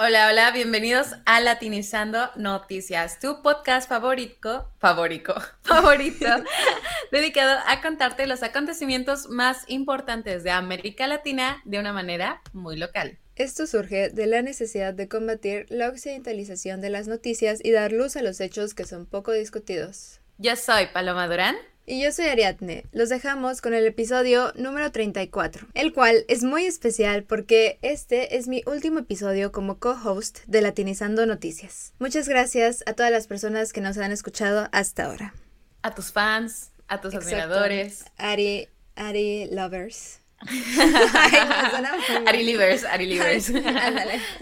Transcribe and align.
Hola, 0.00 0.28
hola, 0.28 0.52
bienvenidos 0.52 1.08
a 1.26 1.40
Latinizando 1.40 2.30
Noticias, 2.36 3.18
tu 3.18 3.42
podcast 3.42 3.88
favorito, 3.88 4.70
favorito, 4.78 5.34
favorito, 5.62 6.24
dedicado 7.10 7.58
a 7.66 7.80
contarte 7.80 8.28
los 8.28 8.44
acontecimientos 8.44 9.28
más 9.28 9.64
importantes 9.66 10.44
de 10.44 10.52
América 10.52 11.08
Latina 11.08 11.60
de 11.64 11.80
una 11.80 11.92
manera 11.92 12.42
muy 12.52 12.76
local. 12.76 13.18
Esto 13.34 13.66
surge 13.66 14.10
de 14.10 14.26
la 14.28 14.40
necesidad 14.40 14.94
de 14.94 15.08
combatir 15.08 15.66
la 15.68 15.88
occidentalización 15.88 16.80
de 16.80 16.90
las 16.90 17.08
noticias 17.08 17.58
y 17.60 17.72
dar 17.72 17.90
luz 17.90 18.14
a 18.14 18.22
los 18.22 18.40
hechos 18.40 18.74
que 18.74 18.84
son 18.84 19.04
poco 19.04 19.32
discutidos. 19.32 20.20
Yo 20.36 20.54
soy 20.54 20.86
Paloma 20.92 21.26
Durán. 21.26 21.56
Y 21.90 22.02
yo 22.02 22.12
soy 22.12 22.26
Ariadne. 22.26 22.84
Los 22.92 23.08
dejamos 23.08 23.62
con 23.62 23.72
el 23.72 23.86
episodio 23.86 24.52
número 24.56 24.92
34, 24.92 25.68
el 25.72 25.94
cual 25.94 26.26
es 26.28 26.44
muy 26.44 26.66
especial 26.66 27.24
porque 27.24 27.78
este 27.80 28.36
es 28.36 28.46
mi 28.46 28.62
último 28.66 28.98
episodio 28.98 29.52
como 29.52 29.78
co-host 29.78 30.40
de 30.46 30.60
Latinizando 30.60 31.24
Noticias. 31.24 31.94
Muchas 31.98 32.28
gracias 32.28 32.84
a 32.84 32.92
todas 32.92 33.10
las 33.10 33.26
personas 33.26 33.72
que 33.72 33.80
nos 33.80 33.96
han 33.96 34.12
escuchado 34.12 34.68
hasta 34.70 35.06
ahora. 35.06 35.32
A 35.80 35.94
tus 35.94 36.12
fans, 36.12 36.72
a 36.88 37.00
tus 37.00 37.14
admiradores. 37.14 38.04
Ari, 38.18 38.68
Ari 38.94 39.48
Lovers. 39.50 40.20
Ari 42.26 42.42
Livers, 42.42 42.84
Ari 42.84 43.06
Livers. 43.06 43.50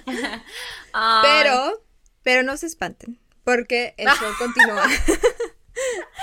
pero, 1.23 1.85
pero 2.25 2.43
no 2.43 2.57
se 2.57 2.67
espanten, 2.67 3.21
porque 3.45 3.95
el 3.99 4.09
show 4.09 4.33
continúa. 4.37 4.85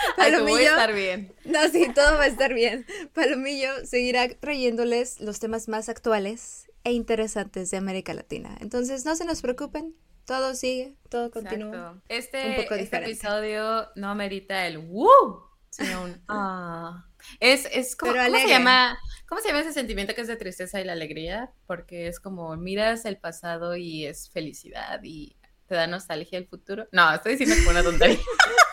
Palomillo. 0.17 0.57
Ay, 0.57 0.65
a 0.65 0.69
estar 0.69 0.93
bien. 0.93 1.35
No, 1.45 1.69
sí, 1.69 1.87
todo 1.93 2.17
va 2.17 2.23
a 2.23 2.27
estar 2.27 2.53
bien. 2.53 2.85
Palomillo 3.13 3.85
seguirá 3.85 4.27
trayéndoles 4.29 5.19
los 5.19 5.39
temas 5.39 5.67
más 5.67 5.89
actuales 5.89 6.71
e 6.83 6.91
interesantes 6.91 7.71
de 7.71 7.77
América 7.77 8.13
Latina. 8.13 8.57
Entonces, 8.59 9.05
no 9.05 9.15
se 9.15 9.25
nos 9.25 9.41
preocupen. 9.41 9.95
Todo 10.25 10.55
sigue, 10.55 10.95
todo 11.09 11.31
continúa. 11.31 12.01
Este, 12.07 12.49
un 12.49 12.55
poco 12.55 12.75
este 12.75 12.97
episodio 12.97 13.89
no 13.95 14.07
amerita 14.09 14.65
el 14.67 14.77
woo, 14.77 15.49
sino 15.69 16.03
un 16.03 16.21
ah. 16.29 17.05
Es, 17.39 17.67
es 17.71 17.95
como, 17.95 18.13
¿cómo 18.13 18.37
se 18.37 18.47
llama? 18.47 18.97
¿Cómo 19.27 19.41
se 19.41 19.47
llama 19.49 19.61
ese 19.61 19.73
sentimiento 19.73 20.13
que 20.15 20.21
es 20.21 20.27
de 20.27 20.35
tristeza 20.37 20.79
y 20.79 20.85
la 20.85 20.93
alegría? 20.93 21.51
Porque 21.67 22.07
es 22.07 22.19
como 22.19 22.55
miras 22.55 23.03
el 23.05 23.17
pasado 23.17 23.75
y 23.75 24.05
es 24.05 24.29
felicidad 24.29 25.01
y 25.03 25.35
te 25.67 25.75
da 25.75 25.87
nostalgia 25.87 26.37
el 26.37 26.47
futuro. 26.47 26.87
No, 26.91 27.13
estoy 27.13 27.33
diciendo 27.33 27.55
como 27.57 27.71
una 27.71 27.83
tontería. 27.83 28.19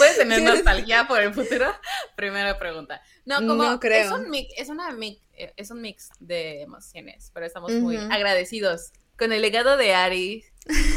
¿Puedes 0.00 0.16
tener 0.16 0.42
nostalgia 0.42 1.06
por 1.06 1.20
el 1.20 1.34
futuro? 1.34 1.66
Primera 2.16 2.58
pregunta. 2.58 3.02
No, 3.26 3.46
como 3.46 3.78
creo. 3.78 4.06
Es 4.06 4.10
un 4.10 4.30
mix, 4.30 4.54
es 4.56 4.68
una 4.70 4.90
mix, 4.92 5.20
es 5.34 5.70
un 5.70 5.82
mix 5.82 6.08
de 6.20 6.62
emociones, 6.62 7.30
pero 7.34 7.44
estamos 7.44 7.70
muy 7.72 7.98
agradecidos 7.98 8.92
con 9.18 9.32
el 9.32 9.42
legado 9.42 9.76
de 9.76 9.92
Ari, 9.92 10.44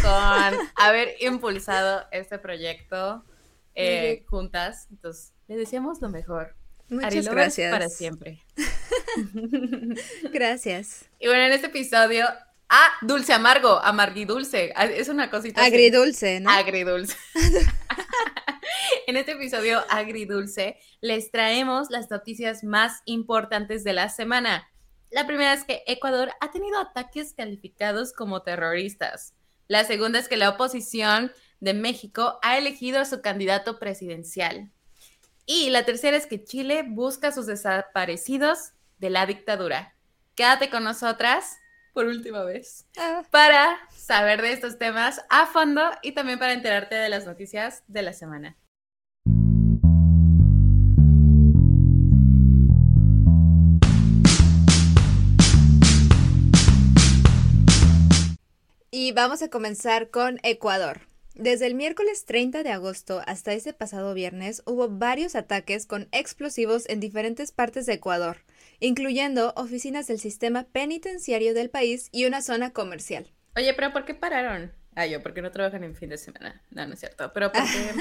con 0.02 0.58
haber 0.76 1.16
impulsado 1.20 2.06
este 2.12 2.40
proyecto 2.40 3.26
eh, 3.76 4.24
juntas. 4.30 4.88
Entonces, 4.90 5.34
le 5.50 5.58
deseamos 5.58 6.02
lo 6.02 6.08
mejor. 6.10 6.56
Muchas 6.88 7.28
gracias. 7.28 7.74
Para 7.74 7.90
siempre. 7.90 8.42
gracias. 10.32 11.10
Y 11.20 11.28
bueno, 11.28 11.44
en 11.44 11.52
este 11.52 11.68
episodio 11.68 12.26
Ah, 12.76 12.90
dulce 13.02 13.34
amargo, 13.34 13.80
amarguidulce. 13.84 14.74
Ah, 14.76 14.86
es 14.86 15.08
una 15.08 15.30
cosita. 15.30 15.64
Agridulce, 15.64 16.40
¿no? 16.40 16.50
Agridulce. 16.50 17.16
En 19.14 19.18
este 19.18 19.34
episodio 19.34 19.84
agridulce 19.90 20.80
les 21.00 21.30
traemos 21.30 21.92
las 21.92 22.10
noticias 22.10 22.64
más 22.64 23.04
importantes 23.06 23.84
de 23.84 23.94
la 23.94 24.10
semana. 24.10 24.68
La 25.12 25.28
primera 25.28 25.54
es 25.54 25.66
que 25.66 25.84
Ecuador 25.86 26.32
ha 26.42 26.50
tenido 26.50 26.80
ataques 26.80 27.36
calificados 27.36 28.12
como 28.12 28.42
terroristas. 28.42 29.36
La 29.68 29.84
segunda 29.84 30.18
es 30.18 30.28
que 30.28 30.36
la 30.36 30.50
oposición 30.50 31.32
de 31.60 31.76
México 31.76 32.40
ha 32.42 32.58
elegido 32.58 33.00
a 33.00 33.06
su 33.06 33.22
candidato 33.22 33.78
presidencial. 33.78 34.72
Y 35.46 35.70
la 35.70 35.86
tercera 35.86 36.18
es 36.18 36.26
que 36.26 36.44
Chile 36.44 36.84
busca 36.84 37.28
a 37.28 37.34
sus 37.34 37.46
desaparecidos 37.46 38.72
de 38.98 39.12
la 39.12 39.28
dictadura. 39.28 39.94
Quédate 40.34 40.72
con 40.72 40.84
nosotras 40.84 41.56
por 41.94 42.08
última 42.08 42.44
vez 42.46 42.88
ah. 42.98 43.22
para 43.30 43.78
saber 43.96 44.42
de 44.42 44.54
estos 44.54 44.80
temas 44.80 45.24
a 45.30 45.46
fondo 45.46 45.84
y 46.02 46.14
también 46.14 46.40
para 46.40 46.54
enterarte 46.54 46.96
de 46.96 47.10
las 47.10 47.28
noticias 47.28 47.84
de 47.86 48.02
la 48.02 48.14
semana. 48.14 48.58
Y 59.14 59.16
vamos 59.16 59.44
a 59.44 59.50
comenzar 59.50 60.10
con 60.10 60.40
Ecuador. 60.42 61.02
Desde 61.36 61.68
el 61.68 61.76
miércoles 61.76 62.26
30 62.26 62.64
de 62.64 62.72
agosto 62.72 63.22
hasta 63.28 63.54
este 63.54 63.72
pasado 63.72 64.16
viernes 64.16 64.64
hubo 64.66 64.90
varios 64.90 65.36
ataques 65.36 65.86
con 65.86 66.08
explosivos 66.12 66.90
en 66.90 67.00
diferentes 67.00 67.52
partes 67.52 67.86
de 67.86 67.94
Ecuador, 67.94 68.38
incluyendo 68.80 69.54
oficinas 69.56 70.08
del 70.08 70.18
sistema 70.18 70.64
penitenciario 70.64 71.54
del 71.54 71.70
país 71.70 72.10
y 72.12 72.26
una 72.26 72.42
zona 72.42 72.72
comercial. 72.72 73.30
Oye, 73.56 73.76
pero 73.76 73.94
¿por 73.94 74.06
qué 74.06 74.16
pararon? 74.16 74.72
Ah, 74.96 75.06
yo, 75.06 75.22
porque 75.22 75.44
no 75.44 75.52
trabajan 75.52 75.84
en 75.84 75.96
fin 75.96 76.10
de 76.10 76.18
semana. 76.18 76.64
No, 76.72 76.88
no 76.88 76.96
es 76.96 77.00
cierto. 77.00 77.32
Pero 77.36 77.52
¿por 77.52 77.62
qué? 77.62 77.92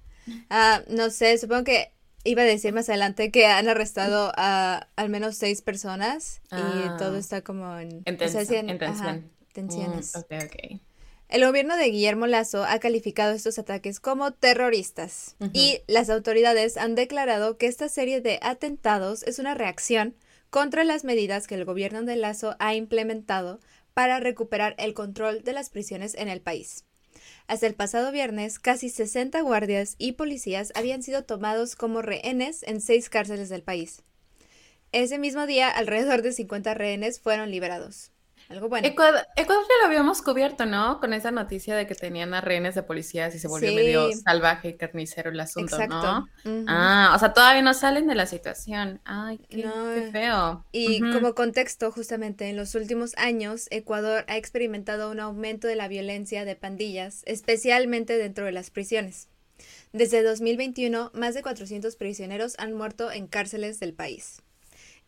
ah, 0.48 0.80
no 0.88 1.10
sé, 1.10 1.36
supongo 1.36 1.64
que 1.64 1.92
iba 2.24 2.40
a 2.40 2.46
decir 2.46 2.72
más 2.72 2.88
adelante 2.88 3.30
que 3.30 3.44
han 3.44 3.68
arrestado 3.68 4.32
a 4.38 4.88
al 4.96 5.10
menos 5.10 5.36
seis 5.36 5.60
personas 5.60 6.40
y 6.50 6.54
ah. 6.56 6.96
todo 6.98 7.18
está 7.18 7.42
como 7.42 7.78
en, 7.78 8.00
en, 8.06 8.16
tensión. 8.16 8.70
Tensiones. 9.52 10.12
Mm. 10.16 10.80
El 11.28 11.46
gobierno 11.46 11.76
de 11.76 11.86
Guillermo 11.86 12.26
Lazo 12.26 12.64
ha 12.64 12.78
calificado 12.78 13.32
estos 13.32 13.58
ataques 13.58 14.00
como 14.00 14.32
terroristas 14.32 15.36
y 15.54 15.80
las 15.86 16.10
autoridades 16.10 16.76
han 16.76 16.94
declarado 16.94 17.56
que 17.56 17.68
esta 17.68 17.88
serie 17.88 18.20
de 18.20 18.38
atentados 18.42 19.22
es 19.22 19.38
una 19.38 19.54
reacción 19.54 20.14
contra 20.50 20.84
las 20.84 21.04
medidas 21.04 21.46
que 21.46 21.54
el 21.54 21.64
gobierno 21.64 22.02
de 22.02 22.16
Lazo 22.16 22.54
ha 22.58 22.74
implementado 22.74 23.60
para 23.94 24.20
recuperar 24.20 24.74
el 24.76 24.92
control 24.92 25.42
de 25.42 25.54
las 25.54 25.70
prisiones 25.70 26.14
en 26.16 26.28
el 26.28 26.42
país. 26.42 26.84
Hasta 27.46 27.66
el 27.66 27.74
pasado 27.74 28.12
viernes, 28.12 28.58
casi 28.58 28.90
60 28.90 29.40
guardias 29.40 29.94
y 29.98 30.12
policías 30.12 30.72
habían 30.74 31.02
sido 31.02 31.24
tomados 31.24 31.76
como 31.76 32.02
rehenes 32.02 32.62
en 32.64 32.82
seis 32.82 33.08
cárceles 33.08 33.48
del 33.48 33.62
país. 33.62 34.02
Ese 34.92 35.18
mismo 35.18 35.46
día, 35.46 35.70
alrededor 35.70 36.20
de 36.20 36.32
50 36.32 36.74
rehenes 36.74 37.20
fueron 37.20 37.50
liberados. 37.50 38.11
Ecuador, 38.84 39.24
ya 39.36 39.46
lo 39.80 39.86
habíamos 39.86 40.22
cubierto, 40.22 40.66
¿no? 40.66 41.00
Con 41.00 41.12
esa 41.12 41.30
noticia 41.30 41.74
de 41.76 41.86
que 41.86 41.94
tenían 41.94 42.34
a 42.34 42.40
rehenes 42.40 42.74
de 42.74 42.82
policías 42.82 43.34
y 43.34 43.38
se 43.38 43.48
volvió 43.48 43.72
medio 43.74 44.10
salvaje 44.12 44.70
y 44.70 44.76
carnicero 44.76 45.30
el 45.30 45.40
asunto, 45.40 45.76
¿no? 45.86 46.26
Ah, 46.68 47.12
o 47.14 47.18
sea, 47.18 47.32
todavía 47.32 47.62
no 47.62 47.74
salen 47.74 48.06
de 48.06 48.14
la 48.14 48.26
situación. 48.26 49.00
Ay, 49.04 49.38
qué, 49.48 49.68
feo. 50.12 50.64
Y 50.72 51.00
como 51.12 51.34
contexto, 51.34 51.90
justamente, 51.90 52.48
en 52.48 52.56
los 52.56 52.74
últimos 52.74 53.16
años, 53.16 53.68
Ecuador 53.70 54.24
ha 54.28 54.36
experimentado 54.36 55.10
un 55.10 55.20
aumento 55.20 55.66
de 55.66 55.76
la 55.76 55.88
violencia 55.88 56.44
de 56.44 56.56
pandillas, 56.56 57.22
especialmente 57.26 58.16
dentro 58.16 58.44
de 58.44 58.52
las 58.52 58.70
prisiones. 58.70 59.28
Desde 59.92 60.22
2021, 60.22 61.10
más 61.14 61.34
de 61.34 61.42
400 61.42 61.96
prisioneros 61.96 62.54
han 62.58 62.72
muerto 62.72 63.12
en 63.12 63.26
cárceles 63.26 63.78
del 63.78 63.92
país 63.92 64.42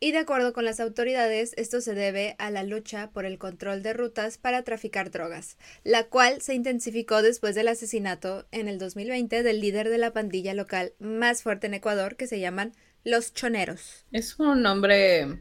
y 0.00 0.12
de 0.12 0.18
acuerdo 0.18 0.52
con 0.52 0.64
las 0.64 0.80
autoridades, 0.80 1.54
esto 1.56 1.80
se 1.80 1.94
debe 1.94 2.36
a 2.38 2.50
la 2.50 2.62
lucha 2.62 3.10
por 3.10 3.24
el 3.24 3.38
control 3.38 3.82
de 3.82 3.92
rutas 3.92 4.38
para 4.38 4.62
traficar 4.62 5.10
drogas, 5.10 5.56
la 5.82 6.04
cual 6.04 6.42
se 6.42 6.54
intensificó 6.54 7.22
después 7.22 7.54
del 7.54 7.68
asesinato 7.68 8.46
en 8.50 8.68
el 8.68 8.78
2020 8.78 9.42
del 9.42 9.60
líder 9.60 9.88
de 9.88 9.98
la 9.98 10.12
pandilla 10.12 10.52
local 10.54 10.92
más 10.98 11.42
fuerte 11.42 11.68
en 11.68 11.74
Ecuador, 11.74 12.16
que 12.16 12.26
se 12.26 12.40
llaman 12.40 12.72
Los 13.04 13.32
Choneros. 13.32 14.04
Es 14.12 14.38
un 14.38 14.62
nombre... 14.62 15.38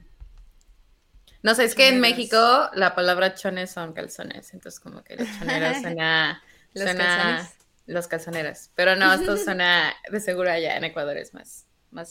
No 1.41 1.55
sé, 1.55 1.65
es 1.65 1.75
que 1.75 1.89
en 1.89 1.99
México 1.99 2.69
la 2.73 2.95
palabra 2.95 3.35
chones 3.35 3.71
son 3.71 3.91
calzones, 3.91 4.53
entonces 4.53 4.79
como 4.79 5.03
que 5.03 5.17
los 5.17 5.27
choneros 5.37 5.81
suena... 5.81 6.41
¿Los 6.73 6.85
calzones? 6.85 7.53
Los 7.85 8.07
calzoneros, 8.07 8.69
pero 8.75 8.95
no, 8.95 9.13
esto 9.13 9.35
suena 9.43 9.93
de 10.09 10.19
seguro 10.21 10.49
allá 10.49 10.77
en 10.77 10.85
Ecuador 10.85 11.17
es 11.17 11.33
más 11.33 11.65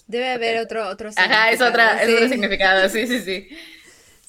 Debe 0.07 0.31
haber 0.31 0.59
otro, 0.59 0.89
otro 0.89 1.11
Ajá, 1.15 1.51
es, 1.51 1.61
otra, 1.61 2.03
es 2.03 2.15
otro 2.15 2.29
significado, 2.29 2.89
sí, 2.89 3.07
sí, 3.07 3.21
sí. 3.21 3.49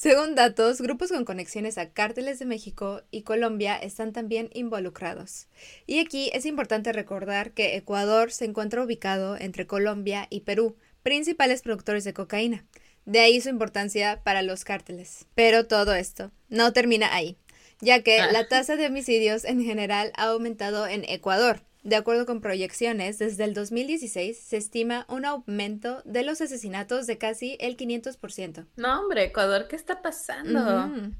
Según 0.03 0.35
datos, 0.35 0.81
grupos 0.81 1.11
con 1.13 1.23
conexiones 1.23 1.77
a 1.77 1.91
cárteles 1.91 2.37
de 2.37 2.45
México 2.45 3.03
y 3.09 3.21
Colombia 3.21 3.77
están 3.77 4.11
también 4.11 4.49
involucrados. 4.53 5.47
Y 5.87 5.99
aquí 5.99 6.29
es 6.33 6.45
importante 6.45 6.91
recordar 6.91 7.51
que 7.51 7.77
Ecuador 7.77 8.29
se 8.29 8.43
encuentra 8.43 8.83
ubicado 8.83 9.37
entre 9.37 9.65
Colombia 9.65 10.27
y 10.29 10.41
Perú, 10.41 10.75
principales 11.03 11.61
productores 11.61 12.03
de 12.03 12.13
cocaína. 12.13 12.65
De 13.05 13.21
ahí 13.21 13.39
su 13.39 13.47
importancia 13.47 14.21
para 14.25 14.41
los 14.41 14.65
cárteles. 14.65 15.25
Pero 15.35 15.67
todo 15.67 15.93
esto 15.93 16.31
no 16.49 16.73
termina 16.73 17.15
ahí, 17.15 17.37
ya 17.79 18.01
que 18.01 18.19
ah. 18.19 18.29
la 18.29 18.49
tasa 18.49 18.75
de 18.75 18.87
homicidios 18.87 19.45
en 19.45 19.63
general 19.63 20.11
ha 20.17 20.25
aumentado 20.25 20.85
en 20.85 21.05
Ecuador, 21.07 21.61
de 21.83 21.95
acuerdo 21.95 22.25
con 22.25 22.41
proyecciones, 22.41 23.19
desde 23.19 23.43
el 23.43 23.53
2016 23.53 24.39
se 24.39 24.57
estima 24.57 25.05
un 25.09 25.25
aumento 25.25 26.01
de 26.05 26.23
los 26.23 26.41
asesinatos 26.41 27.07
de 27.07 27.17
casi 27.17 27.57
el 27.59 27.77
500%. 27.77 28.65
No, 28.77 29.01
hombre, 29.01 29.25
Ecuador, 29.25 29.67
¿qué 29.67 29.75
está 29.75 30.01
pasando? 30.01 31.11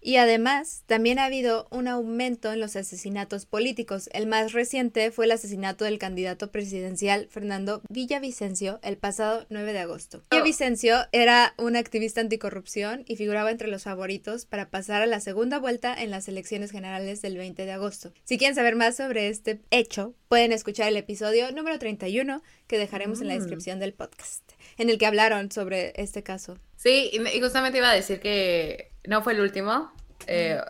Y 0.00 0.16
además, 0.16 0.84
también 0.86 1.18
ha 1.18 1.24
habido 1.24 1.66
un 1.70 1.88
aumento 1.88 2.52
en 2.52 2.60
los 2.60 2.76
asesinatos 2.76 3.46
políticos. 3.46 4.08
El 4.12 4.26
más 4.26 4.52
reciente 4.52 5.10
fue 5.10 5.24
el 5.24 5.32
asesinato 5.32 5.84
del 5.84 5.98
candidato 5.98 6.50
presidencial 6.50 7.28
Fernando 7.30 7.82
Villavicencio 7.88 8.78
el 8.82 8.96
pasado 8.96 9.46
9 9.48 9.72
de 9.72 9.78
agosto. 9.80 10.22
Villavicencio 10.30 10.98
era 11.12 11.54
un 11.58 11.76
activista 11.76 12.20
anticorrupción 12.20 13.04
y 13.06 13.16
figuraba 13.16 13.50
entre 13.50 13.68
los 13.68 13.84
favoritos 13.84 14.46
para 14.46 14.70
pasar 14.70 15.02
a 15.02 15.06
la 15.06 15.20
segunda 15.20 15.58
vuelta 15.58 15.94
en 16.00 16.10
las 16.10 16.28
elecciones 16.28 16.70
generales 16.70 17.20
del 17.20 17.36
20 17.36 17.64
de 17.64 17.72
agosto. 17.72 18.12
Si 18.24 18.38
quieren 18.38 18.54
saber 18.54 18.76
más 18.76 18.96
sobre 18.96 19.28
este 19.28 19.60
hecho, 19.70 20.14
pueden 20.28 20.52
escuchar 20.52 20.88
el 20.88 20.96
episodio 20.96 21.50
número 21.52 21.78
31 21.78 22.42
que 22.66 22.78
dejaremos 22.78 23.20
en 23.20 23.28
la 23.28 23.34
mm. 23.34 23.38
descripción 23.38 23.80
del 23.80 23.94
podcast, 23.94 24.52
en 24.76 24.90
el 24.90 24.98
que 24.98 25.06
hablaron 25.06 25.50
sobre 25.50 25.92
este 26.00 26.22
caso. 26.22 26.58
Sí, 26.76 27.10
y 27.12 27.40
justamente 27.40 27.78
iba 27.78 27.90
a 27.90 27.94
decir 27.94 28.20
que 28.20 28.87
no 29.08 29.22
fue 29.22 29.32
el 29.32 29.40
último. 29.40 29.90
Eh, 30.26 30.60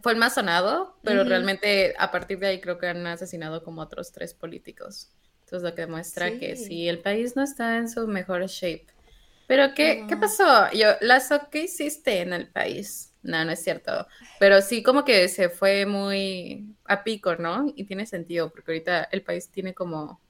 fue 0.00 0.12
el 0.12 0.18
más 0.18 0.34
sonado, 0.34 0.96
pero 1.02 1.24
realmente 1.24 1.94
a 1.98 2.10
partir 2.10 2.38
de 2.38 2.46
ahí 2.46 2.60
creo 2.60 2.78
que 2.78 2.86
han 2.86 3.06
asesinado 3.06 3.64
como 3.64 3.82
otros 3.82 4.12
tres 4.12 4.34
políticos. 4.34 5.10
Entonces 5.40 5.62
lo 5.68 5.74
que 5.74 5.82
demuestra 5.82 6.38
que 6.38 6.56
sí, 6.56 6.88
el 6.88 7.00
país 7.00 7.36
no 7.36 7.42
está 7.42 7.78
en 7.78 7.88
su 7.88 8.06
mejor 8.06 8.46
shape. 8.46 8.86
Pero 9.46 9.74
¿qué, 9.74 10.06
¿qué 10.08 10.16
pasó? 10.16 10.70
Yo, 10.72 10.88
Lazo, 11.00 11.48
¿qué 11.50 11.64
hiciste 11.64 12.20
en 12.20 12.32
el 12.32 12.48
país? 12.48 13.12
No, 13.22 13.44
no 13.44 13.52
es 13.52 13.62
cierto. 13.62 14.06
Pero 14.38 14.62
sí 14.62 14.82
como 14.82 15.04
que 15.04 15.28
se 15.28 15.48
fue 15.48 15.84
muy 15.86 16.74
a 16.86 17.04
pico, 17.04 17.36
¿no? 17.36 17.72
Y 17.74 17.84
tiene 17.84 18.06
sentido, 18.06 18.50
porque 18.50 18.72
ahorita 18.72 19.08
el 19.12 19.22
país 19.22 19.48
tiene 19.50 19.74
como 19.74 20.20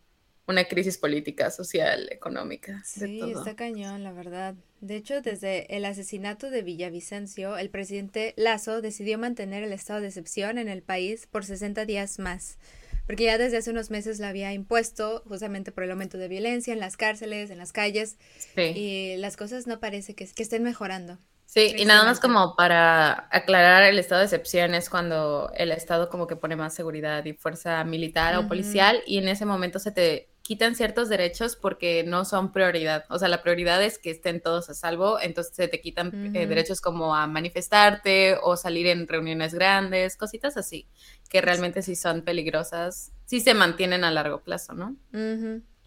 una 0.47 0.65
crisis 0.65 0.99
política, 0.99 1.51
social, 1.51 2.09
económica. 2.11 2.83
Sí, 2.85 3.21
está 3.21 3.57
cañón, 3.57 4.05
la 4.05 4.13
verdad. 4.13 4.55
De 4.81 4.97
hecho, 4.97 5.23
desde 5.23 5.75
el 5.75 5.85
asesinato 5.87 6.51
de 6.51 6.63
Villavicencio, 6.63 7.57
el 7.57 7.71
presidente 7.71 8.35
Lazo 8.37 8.83
decidió 8.83 9.19
mantener 9.19 9.63
el 9.65 9.73
estado 9.73 10.01
de 10.01 10.09
excepción 10.09 10.59
en 10.59 10.69
el 10.69 10.83
país 10.83 11.27
por 11.27 11.45
60 11.45 11.87
días 11.87 12.19
más, 12.19 12.59
porque 13.07 13.25
ya 13.25 13.39
desde 13.39 13.57
hace 13.57 13.71
unos 13.71 13.91
meses 13.91 14.21
lo 14.21 14.27
había 14.27 14.53
impuesto 14.53 15.23
justamente 15.27 15.73
por 15.73 15.85
el 15.85 15.91
aumento 15.91 16.19
de 16.19 16.29
violencia 16.29 16.75
en 16.75 16.81
las 16.81 16.99
cárceles, 16.99 17.51
en 17.51 17.59
las 17.59 17.73
calles, 17.73 18.19
y 18.57 19.17
las 19.17 19.39
cosas 19.39 19.67
no 19.67 19.81
parece 19.81 20.15
que, 20.15 20.27
que 20.27 20.43
estén 20.43 20.63
mejorando. 20.63 21.19
Sí, 21.47 21.73
y 21.79 21.85
nada 21.85 22.05
más 22.05 22.19
como 22.19 22.57
para 22.57 23.29
aclarar 23.31 23.85
el 23.85 23.99
estado 23.99 24.21
de 24.21 24.25
excepción 24.25 24.75
es 24.75 24.91
cuando 24.91 25.53
el 25.55 25.71
Estado 25.71 26.09
como 26.09 26.27
que 26.27 26.35
pone 26.35 26.57
más 26.57 26.75
seguridad 26.75 27.25
y 27.25 27.35
fuerza 27.35 27.85
militar 27.85 28.37
o 28.37 28.49
policial 28.49 29.03
y 29.07 29.19
en 29.19 29.29
ese 29.29 29.47
momento 29.47 29.79
se 29.79 29.93
te 29.93 30.34
quitan 30.45 30.77
ciertos 30.77 31.09
derechos 31.09 31.57
porque 31.57 32.05
no 32.05 32.27
son 32.27 32.53
prioridad. 32.53 33.07
O 33.09 33.19
sea, 33.19 33.29
la 33.29 33.43
prioridad 33.43 33.83
es 33.83 33.99
que 33.99 34.11
estén 34.11 34.43
todos 34.43 34.69
a 34.69 34.75
salvo, 34.75 35.19
entonces 35.19 35.57
se 35.57 35.69
te 35.69 35.81
quitan 35.81 36.35
eh, 36.37 36.47
derechos 36.47 36.83
como 36.83 37.17
a 37.17 37.27
manifestarte 37.27 38.37
o 38.43 38.57
salir 38.57 38.87
en 38.89 39.09
reuniones 39.09 39.55
grandes, 39.55 40.17
cositas 40.17 40.59
así, 40.59 40.87
que 41.31 41.41
realmente 41.41 41.81
sí 41.81 41.97
son 41.97 42.23
peligrosas, 42.23 43.11
sí 43.25 43.41
se 43.41 43.55
mantienen 43.55 44.05
a 44.05 44.11
largo 44.11 44.43
plazo, 44.43 44.75
¿no? 44.75 44.97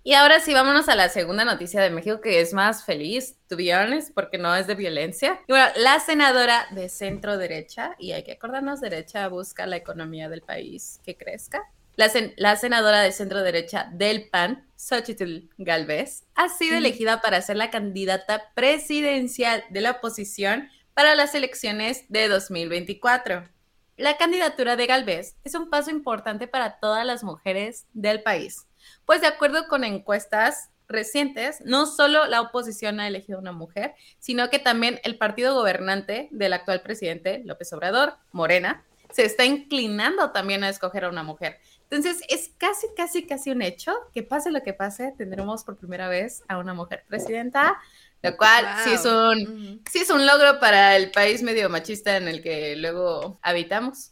Y 0.04 0.14
ahora 0.14 0.40
sí, 0.40 0.54
vámonos 0.54 0.90
a 0.90 0.96
la 0.96 1.10
segunda 1.10 1.46
noticia 1.46 1.82
de 1.82 1.92
México, 1.92 2.20
que 2.20 2.40
es 2.40 2.54
más 2.54 2.84
feliz, 2.84 3.38
to 3.48 3.58
be 3.58 3.76
honest, 3.76 4.12
porque 4.16 4.38
no 4.40 4.56
es 4.56 4.66
de 4.66 4.74
violencia. 4.74 5.40
Y 5.48 5.52
bueno, 5.52 5.68
la 5.76 6.00
senadora 6.00 6.66
de 6.72 6.90
centro 6.90 7.38
derecha, 7.38 7.94
y 8.00 8.14
hay 8.14 8.24
que 8.24 8.32
acordarnos, 8.32 8.82
derecha 8.82 9.28
busca 9.28 9.68
la 9.68 9.76
economía 9.76 10.30
del 10.30 10.42
país 10.42 11.00
que 11.04 11.16
crezca. 11.16 11.62
La, 11.98 12.10
la 12.38 12.56
senadora 12.56 13.02
de 13.02 13.12
centro 13.12 13.44
derecha 13.44 13.90
del 13.92 14.30
PAN, 14.30 14.66
Xochitl 14.78 15.50
Galvez, 15.58 16.24
ha 16.36 16.48
sido 16.48 16.78
elegida 16.78 17.22
para 17.22 17.42
ser 17.42 17.58
la 17.58 17.70
candidata 17.70 18.54
presidencial 18.56 19.66
de 19.70 19.82
la 19.82 19.92
oposición 19.92 20.70
para 20.94 21.16
las 21.16 21.36
elecciones 21.36 22.06
de 22.08 22.30
2024. 22.30 23.50
La 23.98 24.16
candidatura 24.16 24.78
de 24.78 24.88
Galvez 24.88 25.36
es 25.44 25.56
un 25.56 25.70
paso 25.70 25.90
importante 25.90 26.48
para 26.48 26.80
todas 26.80 27.06
las 27.06 27.24
mujeres 27.26 27.88
del 27.94 28.24
país 28.24 28.68
pues 29.06 29.22
de 29.22 29.28
acuerdo 29.28 29.68
con 29.68 29.84
encuestas 29.84 30.70
recientes, 30.88 31.62
no 31.66 31.86
solo 31.86 32.28
la 32.28 32.42
oposición 32.42 33.00
ha 33.00 33.08
elegido 33.08 33.40
una 33.40 33.52
mujer, 33.52 33.94
sino 34.20 34.50
que 34.50 34.60
también 34.60 35.00
el 35.04 35.18
partido 35.18 35.54
gobernante 35.54 36.30
del 36.32 36.54
actual 36.54 36.82
presidente, 36.82 37.42
López 37.44 37.72
Obrador, 37.74 38.16
Morena, 38.32 38.86
se 39.12 39.26
está 39.26 39.46
inclinando 39.46 40.32
también 40.32 40.64
a 40.64 40.70
escoger 40.70 41.06
a 41.06 41.10
una 41.10 41.24
mujer. 41.24 41.60
Entonces, 41.90 42.22
es 42.28 42.52
casi, 42.58 42.88
casi, 42.96 43.26
casi 43.26 43.52
un 43.52 43.62
hecho 43.62 43.94
que 44.14 44.22
pase 44.22 44.52
lo 44.52 44.62
que 44.62 44.74
pase, 44.74 45.14
tendremos 45.18 45.64
por 45.64 45.78
primera 45.78 46.10
vez 46.10 46.44
a 46.50 46.58
una 46.58 46.74
mujer 46.74 47.06
presidenta, 47.08 47.78
lo 48.22 48.36
cual 48.36 48.66
sí, 48.84 48.92
es 48.92 49.06
un, 49.06 49.82
sí 49.90 50.00
es 50.00 50.10
un 50.10 50.26
logro 50.26 50.60
para 50.60 50.98
el 50.98 51.12
país 51.12 51.44
medio 51.44 51.70
machista 51.70 52.18
en 52.18 52.28
el 52.28 52.44
que 52.44 52.76
luego 52.76 53.40
habitamos. 53.42 54.12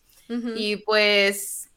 Y 0.55 0.77
pues 0.77 1.69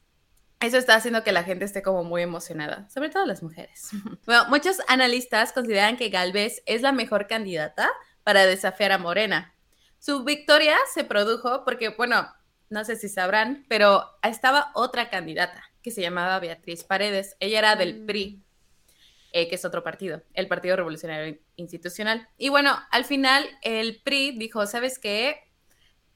eso 0.61 0.79
está 0.79 0.95
haciendo 0.95 1.23
que 1.23 1.33
la 1.33 1.45
gente 1.45 1.67
esté 1.67 1.83
como 1.83 2.03
muy 2.03 2.23
emocionada, 2.23 2.89
sobre 2.89 3.11
todo 3.11 3.27
las 3.27 3.43
mujeres. 3.43 3.91
Bueno, 4.25 4.47
muchos 4.49 4.79
analistas 4.89 5.53
consideran 5.53 5.97
que 5.97 6.09
Galvez 6.09 6.63
es 6.65 6.81
la 6.81 6.93
mejor 6.93 7.27
candidata 7.27 7.91
para 8.25 8.47
desafiar 8.47 8.93
a 8.93 8.99
Morena. 8.99 9.55
Su 9.99 10.25
victoria 10.25 10.77
se 10.95 11.05
produjo 11.05 11.65
porque, 11.65 11.91
bueno, 11.91 12.33
no 12.71 12.85
sé 12.85 12.97
si 12.97 13.09
sabrán, 13.09 13.67
pero 13.69 14.07
estaba 14.23 14.71
otra 14.75 15.11
candidata 15.11 15.68
que 15.83 15.91
se 15.91 16.01
llamaba 16.01 16.39
Beatriz 16.39 16.85
Paredes. 16.85 17.37
Ella 17.41 17.59
era 17.59 17.77
del 17.77 18.05
PRI, 18.05 18.37
mm. 18.37 18.43
eh, 19.33 19.49
que 19.49 19.55
es 19.55 19.65
otro 19.65 19.83
partido, 19.83 20.23
el 20.35 20.49
Partido 20.49 20.77
Revolucionario 20.77 21.39
Institucional. 21.57 22.29
Y 22.37 22.49
bueno, 22.49 22.79
al 22.91 23.05
final 23.05 23.47
el 23.63 24.01
PRI 24.03 24.39
dijo, 24.39 24.67
¿sabes 24.67 24.99
qué? 24.99 25.49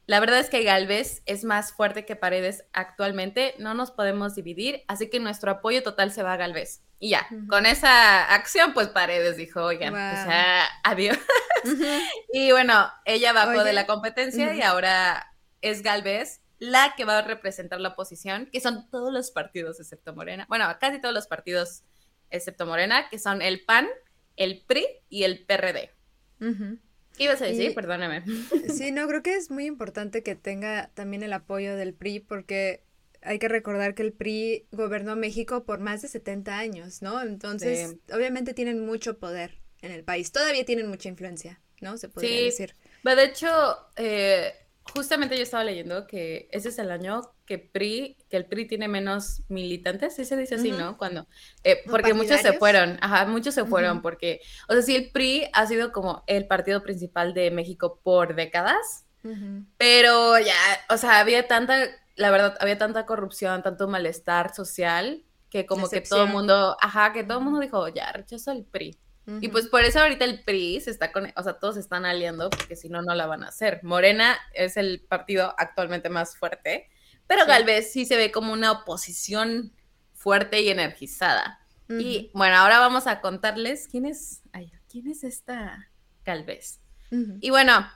La 0.07 0.21
verdad 0.21 0.41
es 0.41 0.51
que 0.51 0.65
Galvez 0.65 1.23
es 1.27 1.45
más 1.45 1.73
fuerte 1.73 2.05
que 2.05 2.17
Paredes 2.17 2.65
actualmente, 2.73 3.55
no 3.59 3.73
nos 3.73 3.93
podemos 3.93 4.35
dividir, 4.35 4.83
así 4.89 5.09
que 5.09 5.21
nuestro 5.21 5.53
apoyo 5.53 5.83
total 5.83 6.13
se 6.13 6.23
va 6.23 6.33
a 6.33 6.37
Galvez. 6.37 6.83
Y 6.99 7.11
ya, 7.11 7.27
con 7.49 7.67
esa 7.67 8.33
acción, 8.33 8.75
pues 8.75 8.89
Paredes 8.89 9.37
dijo, 9.37 9.63
oigan, 9.63 9.93
pues 9.93 10.27
ya, 10.27 10.69
adiós. 10.85 11.19
y 12.33 12.53
bueno, 12.53 12.93
ella 13.05 13.33
bajó 13.33 13.65
de 13.65 13.73
la 13.73 13.87
competencia 13.87 14.55
y 14.55 14.63
ahora 14.63 15.35
es 15.63 15.83
Galvez 15.83 16.42
la 16.63 16.95
que 16.97 17.05
va 17.05 17.19
a 17.19 17.23
representar 17.23 17.81
la 17.81 17.89
oposición, 17.89 18.49
que 18.53 18.61
son 18.61 18.89
todos 18.89 19.13
los 19.13 19.33
partidos 19.33 19.81
excepto 19.81 20.15
Morena. 20.15 20.47
Bueno, 20.49 20.65
casi 20.79 21.01
todos 21.01 21.13
los 21.13 21.27
partidos 21.27 21.83
excepto 22.31 22.67
Morena, 22.67 23.09
que 23.11 23.19
son 23.19 23.43
el 23.43 23.65
PAN, 23.65 23.89
el 24.37 24.63
PRI 24.65 24.87
y 25.09 25.25
el 25.25 25.45
PRD. 25.45 25.91
¿Qué 26.39 27.25
ibas 27.25 27.43
a 27.43 27.47
decir? 27.47 27.75
Perdóname. 27.75 28.23
Sí, 28.73 28.93
no, 28.93 29.09
creo 29.09 29.25
que 29.25 29.35
es 29.35 29.51
muy 29.51 29.67
importante 29.67 30.23
que 30.23 30.37
tenga 30.37 30.93
también 30.95 31.25
el 31.25 31.33
apoyo 31.33 31.75
del 31.75 31.95
PRI 31.95 32.21
porque 32.21 32.85
hay 33.23 33.41
que 33.41 33.49
recordar 33.49 33.97
que 33.97 34.03
el 34.03 34.13
PRI 34.13 34.69
gobernó 34.71 35.17
México 35.17 35.65
por 35.65 35.81
más 35.81 36.03
de 36.03 36.09
70 36.09 36.57
años, 36.57 37.03
¿no? 37.03 37.21
Entonces, 37.23 37.97
obviamente 38.15 38.55
tienen 38.55 38.87
mucho 38.87 39.19
poder 39.19 39.59
en 39.81 39.91
el 39.91 40.05
país. 40.05 40.31
Todavía 40.31 40.65
tienen 40.65 40.87
mucha 40.87 41.09
influencia, 41.09 41.61
¿no? 41.81 41.99
Se 41.99 42.09
podría 42.09 42.39
sí, 42.39 42.45
decir. 42.45 42.77
Pero 43.03 43.17
de 43.17 43.25
hecho, 43.25 43.77
eh, 43.97 44.55
justamente 44.95 45.37
yo 45.37 45.43
estaba 45.43 45.65
leyendo 45.65 46.07
que 46.07 46.49
ese 46.53 46.69
es 46.69 46.79
el 46.79 46.91
año 46.91 47.23
que 47.47 47.59
PRI, 47.59 48.17
que 48.31 48.37
el 48.37 48.47
PRI 48.47 48.67
tiene 48.67 48.89
menos 48.89 49.43
militantes, 49.49 50.15
sí 50.15 50.25
se 50.25 50.37
dice 50.37 50.57
así, 50.57 50.71
¿no? 50.71 50.97
Cuando, 50.99 51.27
eh, 51.65 51.83
porque 51.89 52.15
muchos 52.15 52.41
se 52.41 52.53
fueron, 52.55 52.99
ajá, 53.01 53.27
muchos 53.27 53.55
se 53.55 53.65
fueron 53.65 54.03
porque, 54.03 54.41
o 54.69 54.73
sea, 54.73 54.83
sí, 54.83 54.97
el 54.97 55.11
PRI 55.11 55.49
ha 55.53 55.67
sido 55.67 55.93
como 55.93 56.23
el 56.27 56.47
partido 56.47 56.83
principal 56.83 57.35
de 57.35 57.51
México 57.51 58.01
por 58.03 58.35
décadas, 58.35 59.07
pero 59.79 60.39
ya, 60.39 60.55
o 60.91 60.97
sea, 60.97 61.21
había 61.21 61.47
tanta, 61.47 61.79
la 62.17 62.31
verdad, 62.31 62.57
había 62.61 62.79
tanta 62.79 63.07
corrupción, 63.07 63.63
tanto 63.63 63.89
malestar 63.89 64.55
social, 64.55 65.25
que 65.49 65.67
como 65.67 65.89
que 65.89 66.01
todo 66.01 66.25
el 66.25 66.31
mundo, 66.31 66.77
ajá, 66.81 67.13
que 67.13 67.25
todo 67.25 67.39
el 67.39 67.45
mundo 67.45 67.61
dijo, 67.61 67.87
ya, 67.89 68.11
rechazo 68.13 68.53
el 68.53 68.65
PRI. 68.65 68.99
Y 69.41 69.49
pues 69.49 69.69
por 69.69 69.83
eso 69.83 70.01
ahorita 70.01 70.25
el 70.25 70.43
PRI 70.43 70.81
se 70.81 70.91
está 70.91 71.13
con, 71.13 71.33
o 71.37 71.43
sea, 71.43 71.55
todos 71.55 71.75
se 71.77 71.81
están 71.81 72.05
aliando 72.05 72.51
porque 72.51 72.75
si 72.75 72.89
no, 72.89 73.03
no 73.03 73.15
la 73.15 73.27
van 73.27 73.45
a 73.45 73.49
hacer. 73.49 73.81
Morena 73.85 74.37
es 74.53 74.77
el 74.77 75.01
partido 75.01 75.55
actualmente 75.59 76.09
más 76.09 76.37
fuerte, 76.37 76.91
pero 77.29 77.47
Galvez 77.47 77.93
sí 77.93 78.05
se 78.05 78.17
ve 78.17 78.33
como 78.33 78.53
una 78.53 78.73
oposición 78.73 79.73
fuerte 80.13 80.61
y 80.61 80.69
energizada. 80.71 81.61
Y 81.89 82.31
bueno, 82.33 82.57
ahora 82.57 82.79
vamos 82.79 83.07
a 83.07 83.21
contarles 83.21 83.87
quién 83.87 84.07
es, 84.07 84.41
ay, 84.53 84.73
quién 84.89 85.09
es 85.09 85.25
esta 85.25 85.91
Galvez. 86.25 86.81
Y 87.41 87.51
bueno, 87.51 87.87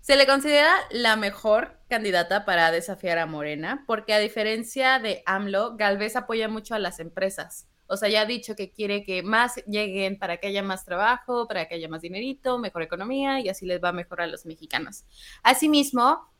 se 0.00 0.16
le 0.16 0.26
considera 0.26 0.72
la 0.90 1.16
mejor 1.16 1.78
candidata 1.88 2.44
para 2.44 2.70
desafiar 2.70 3.18
a 3.18 3.26
Morena, 3.26 3.84
porque 3.86 4.14
a 4.14 4.18
diferencia 4.18 4.98
de 4.98 5.22
AMLO, 5.26 5.76
Galvez 5.76 6.16
apoya 6.16 6.48
mucho 6.48 6.74
a 6.74 6.78
las 6.78 6.98
empresas. 6.98 7.68
O 7.92 7.96
sea, 7.98 8.08
ya 8.08 8.22
ha 8.22 8.26
dicho 8.26 8.56
que 8.56 8.70
quiere 8.70 9.04
que 9.04 9.22
más 9.22 9.56
lleguen 9.66 10.18
para 10.18 10.38
que 10.38 10.46
haya 10.46 10.62
más 10.62 10.84
trabajo, 10.86 11.46
para 11.46 11.68
que 11.68 11.74
haya 11.74 11.88
más 11.88 12.00
dinerito, 12.00 12.58
mejor 12.58 12.82
economía 12.82 13.40
y 13.40 13.50
así 13.50 13.66
les 13.66 13.84
va 13.84 13.92
mejor 13.92 14.22
a 14.22 14.26
los 14.26 14.46
mexicanos. 14.46 15.04
Asimismo, 15.42 16.32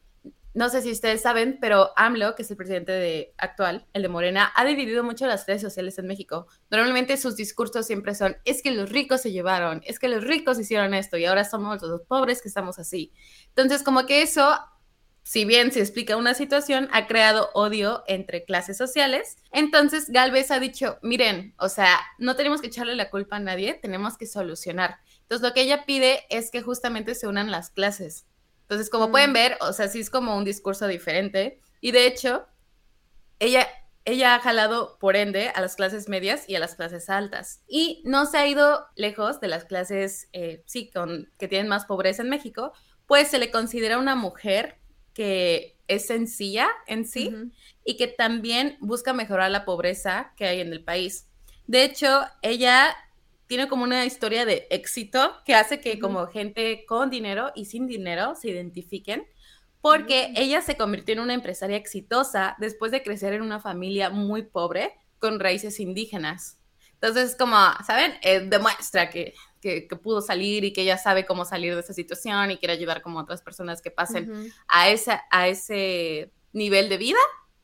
no 0.54 0.70
sé 0.70 0.80
si 0.80 0.90
ustedes 0.90 1.20
saben, 1.20 1.58
pero 1.60 1.90
AMLO, 1.96 2.34
que 2.34 2.42
es 2.42 2.50
el 2.50 2.56
presidente 2.56 2.92
de, 2.92 3.34
actual, 3.36 3.86
el 3.92 4.02
de 4.02 4.08
Morena, 4.08 4.50
ha 4.54 4.64
dividido 4.64 5.04
mucho 5.04 5.26
las 5.26 5.46
redes 5.46 5.62
sociales 5.62 5.98
en 5.98 6.06
México. 6.06 6.46
Normalmente 6.70 7.18
sus 7.18 7.36
discursos 7.36 7.86
siempre 7.86 8.14
son, 8.14 8.36
es 8.44 8.62
que 8.62 8.70
los 8.70 8.88
ricos 8.90 9.20
se 9.20 9.32
llevaron, 9.32 9.82
es 9.84 9.98
que 9.98 10.08
los 10.08 10.24
ricos 10.24 10.58
hicieron 10.58 10.94
esto 10.94 11.18
y 11.18 11.26
ahora 11.26 11.44
somos 11.44 11.82
los 11.82 12.02
pobres 12.02 12.40
que 12.40 12.48
estamos 12.48 12.78
así. 12.78 13.12
Entonces, 13.48 13.82
como 13.82 14.06
que 14.06 14.22
eso 14.22 14.58
si 15.22 15.44
bien 15.44 15.70
se 15.70 15.80
explica 15.80 16.16
una 16.16 16.34
situación, 16.34 16.88
ha 16.92 17.06
creado 17.06 17.50
odio 17.54 18.02
entre 18.08 18.44
clases 18.44 18.76
sociales. 18.76 19.36
Entonces, 19.52 20.10
Galvez 20.10 20.50
ha 20.50 20.58
dicho, 20.58 20.98
miren, 21.02 21.54
o 21.58 21.68
sea, 21.68 22.00
no 22.18 22.34
tenemos 22.34 22.60
que 22.60 22.66
echarle 22.66 22.96
la 22.96 23.10
culpa 23.10 23.36
a 23.36 23.40
nadie, 23.40 23.74
tenemos 23.74 24.18
que 24.18 24.26
solucionar. 24.26 24.98
Entonces, 25.22 25.46
lo 25.46 25.54
que 25.54 25.62
ella 25.62 25.84
pide 25.86 26.24
es 26.28 26.50
que 26.50 26.60
justamente 26.60 27.14
se 27.14 27.28
unan 27.28 27.50
las 27.50 27.70
clases. 27.70 28.26
Entonces, 28.62 28.90
como 28.90 29.10
pueden 29.10 29.30
mm. 29.30 29.34
ver, 29.34 29.58
o 29.60 29.72
sea, 29.72 29.88
sí 29.88 30.00
es 30.00 30.10
como 30.10 30.36
un 30.36 30.44
discurso 30.44 30.88
diferente. 30.88 31.60
Y 31.80 31.92
de 31.92 32.06
hecho, 32.06 32.46
ella, 33.38 33.68
ella 34.04 34.34
ha 34.34 34.40
jalado, 34.40 34.98
por 34.98 35.14
ende, 35.14 35.50
a 35.50 35.60
las 35.60 35.76
clases 35.76 36.08
medias 36.08 36.48
y 36.48 36.56
a 36.56 36.60
las 36.60 36.74
clases 36.74 37.08
altas. 37.08 37.62
Y 37.68 38.02
no 38.04 38.26
se 38.26 38.38
ha 38.38 38.46
ido 38.48 38.86
lejos 38.96 39.40
de 39.40 39.48
las 39.48 39.64
clases, 39.64 40.28
eh, 40.32 40.64
sí, 40.66 40.90
con, 40.90 41.30
que 41.38 41.46
tienen 41.46 41.68
más 41.68 41.84
pobreza 41.84 42.22
en 42.22 42.28
México, 42.28 42.72
pues 43.06 43.28
se 43.28 43.38
le 43.38 43.50
considera 43.50 43.98
una 43.98 44.16
mujer 44.16 44.81
que 45.14 45.76
es 45.88 46.06
sencilla 46.06 46.68
en 46.86 47.04
sí 47.04 47.32
y 47.84 47.96
que 47.96 48.06
también 48.06 48.76
busca 48.80 49.12
mejorar 49.12 49.50
la 49.50 49.64
pobreza 49.64 50.32
que 50.36 50.46
hay 50.46 50.60
en 50.60 50.72
el 50.72 50.82
país. 50.82 51.28
De 51.66 51.84
hecho, 51.84 52.22
ella 52.42 52.96
tiene 53.46 53.68
como 53.68 53.84
una 53.84 54.06
historia 54.06 54.44
de 54.46 54.66
éxito 54.70 55.34
que 55.44 55.54
hace 55.54 55.80
que 55.80 55.98
como 55.98 56.26
gente 56.26 56.84
con 56.86 57.10
dinero 57.10 57.52
y 57.54 57.66
sin 57.66 57.86
dinero 57.86 58.34
se 58.34 58.48
identifiquen 58.48 59.26
porque 59.82 60.28
mm. 60.28 60.34
ella 60.36 60.62
se 60.62 60.76
convirtió 60.76 61.12
en 61.14 61.20
una 61.20 61.34
empresaria 61.34 61.76
exitosa 61.76 62.56
después 62.58 62.92
de 62.92 63.02
crecer 63.02 63.34
en 63.34 63.42
una 63.42 63.60
familia 63.60 64.08
muy 64.08 64.42
pobre 64.42 64.94
con 65.18 65.38
raíces 65.38 65.80
indígenas. 65.80 66.56
Entonces, 67.02 67.36
como, 67.36 67.56
¿saben? 67.84 68.14
Eh, 68.22 68.46
demuestra 68.48 69.10
que 69.10 69.34
que, 69.62 69.88
pudo 70.02 70.20
salir 70.20 70.64
y 70.64 70.72
que 70.72 70.82
ella 70.82 70.98
sabe 70.98 71.24
cómo 71.24 71.44
salir 71.44 71.74
de 71.74 71.80
esa 71.80 71.94
situación 71.94 72.50
y 72.50 72.58
quiere 72.58 72.74
ayudar 72.74 73.00
como 73.00 73.20
otras 73.20 73.40
personas 73.40 73.80
que 73.80 73.90
pasen 73.90 74.52
a, 74.68 74.90
esa, 74.90 75.22
a 75.30 75.48
ese 75.48 76.32
nivel 76.52 76.88
de 76.88 76.98
vida 76.98 77.18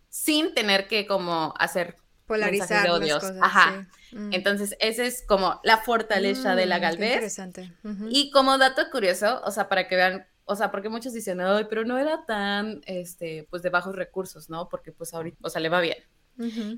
sin 0.09 0.54
tener 0.54 0.87
que 0.87 1.07
como 1.07 1.52
hacer 1.59 1.97
polarizar 2.26 2.88
odios. 2.90 3.25
Ajá. 3.40 3.88
Mm. 4.12 4.33
Entonces, 4.33 4.76
esa 4.80 5.04
es 5.04 5.25
como 5.26 5.61
la 5.64 5.78
fortaleza 5.78 6.54
de 6.54 6.66
la 6.66 6.78
mm, 6.78 6.83
Galvez. 6.83 7.14
Interesante. 7.14 7.73
Y 8.11 8.30
como 8.30 8.57
dato 8.59 8.83
curioso, 8.90 9.42
o 9.45 9.50
sea, 9.50 9.68
para 9.68 9.88
que 9.88 9.97
vean, 9.97 10.26
o 10.45 10.54
sea, 10.54 10.71
porque 10.71 10.88
muchos 10.88 11.12
dicen, 11.12 11.40
ay, 11.40 11.66
pero 11.68 11.85
no 11.85 11.99
era 11.99 12.25
tan, 12.26 12.80
este, 12.87 13.47
pues 13.50 13.62
de 13.62 13.71
bajos 13.71 13.97
recursos, 13.97 14.49
¿no? 14.49 14.68
Porque 14.68 14.92
pues 14.92 15.12
ahorita, 15.14 15.38
o 15.42 15.50
sea, 15.50 15.61
le 15.61 15.68
va 15.68 15.80
bien. 15.80 15.99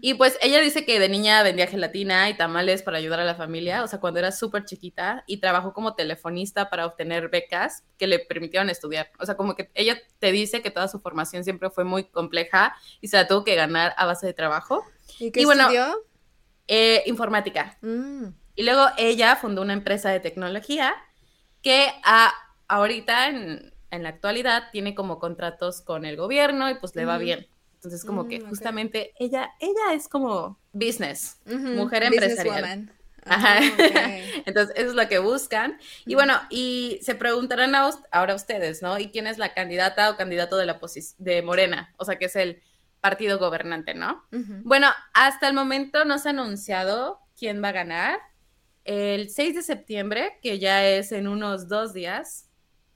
Y 0.00 0.14
pues 0.14 0.38
ella 0.40 0.60
dice 0.60 0.86
que 0.86 0.98
de 0.98 1.08
niña 1.08 1.42
vendía 1.42 1.66
gelatina 1.66 2.30
y 2.30 2.34
tamales 2.34 2.82
para 2.82 2.96
ayudar 2.96 3.20
a 3.20 3.24
la 3.24 3.34
familia, 3.34 3.84
o 3.84 3.86
sea, 3.86 4.00
cuando 4.00 4.18
era 4.18 4.32
súper 4.32 4.64
chiquita 4.64 5.22
y 5.26 5.36
trabajó 5.36 5.74
como 5.74 5.94
telefonista 5.94 6.70
para 6.70 6.86
obtener 6.86 7.28
becas 7.28 7.84
que 7.98 8.06
le 8.06 8.20
permitieron 8.20 8.70
estudiar. 8.70 9.10
O 9.18 9.26
sea, 9.26 9.36
como 9.36 9.54
que 9.54 9.70
ella 9.74 9.98
te 10.18 10.32
dice 10.32 10.62
que 10.62 10.70
toda 10.70 10.88
su 10.88 10.98
formación 11.00 11.44
siempre 11.44 11.68
fue 11.68 11.84
muy 11.84 12.04
compleja 12.04 12.74
y 13.02 13.08
se 13.08 13.18
la 13.18 13.28
tuvo 13.28 13.44
que 13.44 13.54
ganar 13.54 13.94
a 13.98 14.06
base 14.06 14.26
de 14.26 14.32
trabajo. 14.32 14.82
¿Y 15.18 15.30
qué 15.30 15.42
estudió? 15.42 16.06
Eh, 16.66 17.02
informática. 17.06 17.76
Mm. 17.82 18.28
Y 18.54 18.62
luego 18.62 18.86
ella 18.96 19.36
fundó 19.36 19.62
una 19.62 19.72
empresa 19.72 20.10
de 20.10 20.20
tecnología 20.20 20.94
que 21.62 21.88
a, 22.04 22.32
ahorita, 22.68 23.28
en, 23.28 23.72
la 23.90 24.08
actualidad, 24.08 24.70
tiene 24.72 24.94
como 24.94 25.18
contratos 25.18 25.82
con 25.82 26.04
el 26.04 26.16
gobierno 26.16 26.70
y 26.70 26.74
pues 26.76 26.94
le 26.94 27.04
va 27.04 27.18
bien. 27.18 27.46
Entonces, 27.80 28.04
como 28.04 28.28
que 28.28 28.40
mm, 28.40 28.48
justamente 28.50 29.14
ella, 29.18 29.52
ella 29.58 29.94
es 29.94 30.06
como 30.06 30.58
business, 30.74 31.38
mujer 31.46 32.02
empresarial. 32.02 32.92
Ajá. 33.24 33.58
Ah, 33.58 33.60
Entonces, 34.44 34.76
eso 34.76 34.90
es 34.90 34.94
lo 34.94 35.08
que 35.08 35.18
buscan. 35.18 35.78
Y 36.04 36.14
bueno, 36.14 36.38
y 36.50 36.98
se 37.00 37.14
preguntarán 37.14 37.74
ahora 37.74 38.34
ustedes, 38.34 38.82
¿no? 38.82 38.98
¿Y 38.98 39.10
quién 39.10 39.26
es 39.26 39.38
la 39.38 39.54
candidata 39.54 40.10
o 40.10 40.18
candidato 40.18 40.58
de 40.58 40.66
la 40.66 40.78
de 41.16 41.40
Morena? 41.40 41.94
O 41.96 42.04
sea, 42.04 42.18
que 42.18 42.26
es 42.26 42.36
el 42.36 42.60
partido 43.00 43.38
gobernante, 43.38 43.94
¿no? 43.94 44.26
Bueno, 44.30 44.88
hasta 45.14 45.48
el 45.48 45.54
momento 45.54 46.04
no 46.04 46.18
se 46.18 46.28
ha 46.28 46.32
anunciado 46.32 47.20
quién 47.34 47.64
va 47.64 47.68
a 47.68 47.72
ganar. 47.72 48.18
El 48.84 49.30
6 49.30 49.54
de 49.54 49.62
septiembre, 49.62 50.38
que 50.42 50.58
ya 50.58 50.86
es 50.86 51.12
en 51.12 51.28
unos 51.28 51.66
dos 51.66 51.94
días, 51.94 52.50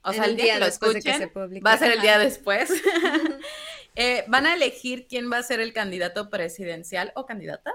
o 0.05 0.13
sea, 0.13 0.25
el 0.25 0.35
día, 0.35 0.55
que 0.55 0.59
lo 0.59 0.65
escuchen, 0.67 1.31
va 1.65 1.73
a 1.73 1.77
ser 1.77 1.93
el 1.93 2.01
día 2.01 2.19
después. 2.19 2.71
Eh, 3.95 4.25
van 4.27 4.45
a 4.45 4.53
elegir 4.53 5.07
quién 5.07 5.31
va 5.31 5.37
a 5.37 5.43
ser 5.43 5.59
el 5.59 5.73
candidato 5.73 6.29
presidencial 6.29 7.11
o 7.15 7.25
candidata. 7.25 7.71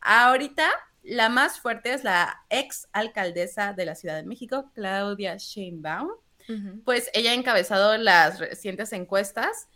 Ahorita 0.00 0.68
la 1.02 1.28
más 1.28 1.60
fuerte 1.60 1.92
es 1.92 2.04
la 2.04 2.44
ex 2.50 2.88
alcaldesa 2.92 3.72
de 3.72 3.86
la 3.86 3.94
Ciudad 3.94 4.16
de 4.16 4.24
México, 4.24 4.70
Claudia 4.74 5.36
Sheinbaum. 5.36 6.10
Pues 6.86 7.10
ella 7.12 7.32
ha 7.32 7.34
encabezado 7.34 7.98
las 7.98 8.38
recientes 8.38 8.94
encuestas, 8.94 9.68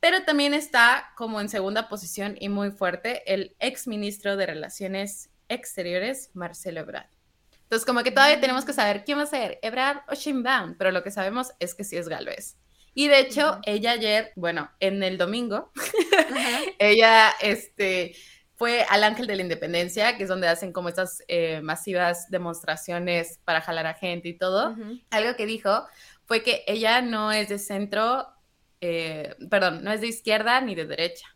pero 0.00 0.24
también 0.24 0.54
está 0.54 1.12
como 1.16 1.40
en 1.40 1.48
segunda 1.48 1.88
posición 1.88 2.36
y 2.40 2.48
muy 2.48 2.72
fuerte 2.72 3.32
el 3.32 3.54
ex 3.60 3.86
ministro 3.86 4.36
de 4.36 4.46
Relaciones 4.46 5.30
Exteriores, 5.48 6.30
Marcelo 6.34 6.80
Ebrard. 6.80 7.06
Entonces, 7.62 7.86
como 7.86 8.02
que 8.02 8.10
todavía 8.10 8.40
tenemos 8.40 8.64
que 8.64 8.72
saber 8.72 9.04
quién 9.04 9.18
va 9.18 9.22
a 9.22 9.26
ser, 9.26 9.60
Ebrard 9.62 9.98
o 10.08 10.14
Sheinbaum, 10.14 10.76
pero 10.76 10.90
lo 10.90 11.04
que 11.04 11.12
sabemos 11.12 11.52
es 11.60 11.76
que 11.76 11.84
sí 11.84 11.96
es 11.96 12.08
Galvez. 12.08 12.56
Y 12.98 13.08
de 13.08 13.20
hecho, 13.20 13.60
ella 13.66 13.92
ayer, 13.92 14.32
bueno, 14.36 14.70
en 14.80 15.02
el 15.02 15.18
domingo, 15.18 15.70
ella 16.78 17.30
este, 17.42 18.16
fue 18.54 18.86
al 18.88 19.04
Ángel 19.04 19.26
de 19.26 19.36
la 19.36 19.42
Independencia, 19.42 20.16
que 20.16 20.22
es 20.22 20.30
donde 20.30 20.48
hacen 20.48 20.72
como 20.72 20.88
estas 20.88 21.22
eh, 21.28 21.60
masivas 21.60 22.30
demostraciones 22.30 23.38
para 23.44 23.60
jalar 23.60 23.86
a 23.86 23.92
gente 23.92 24.28
y 24.30 24.38
todo. 24.38 24.74
Algo 25.10 25.36
que 25.36 25.44
dijo 25.44 25.84
fue 26.24 26.42
que 26.42 26.64
ella 26.66 27.02
no 27.02 27.32
es 27.32 27.50
de 27.50 27.58
centro, 27.58 28.28
eh, 28.80 29.36
perdón, 29.50 29.84
no 29.84 29.92
es 29.92 30.00
de 30.00 30.06
izquierda 30.06 30.62
ni 30.62 30.74
de 30.74 30.86
derecha. 30.86 31.26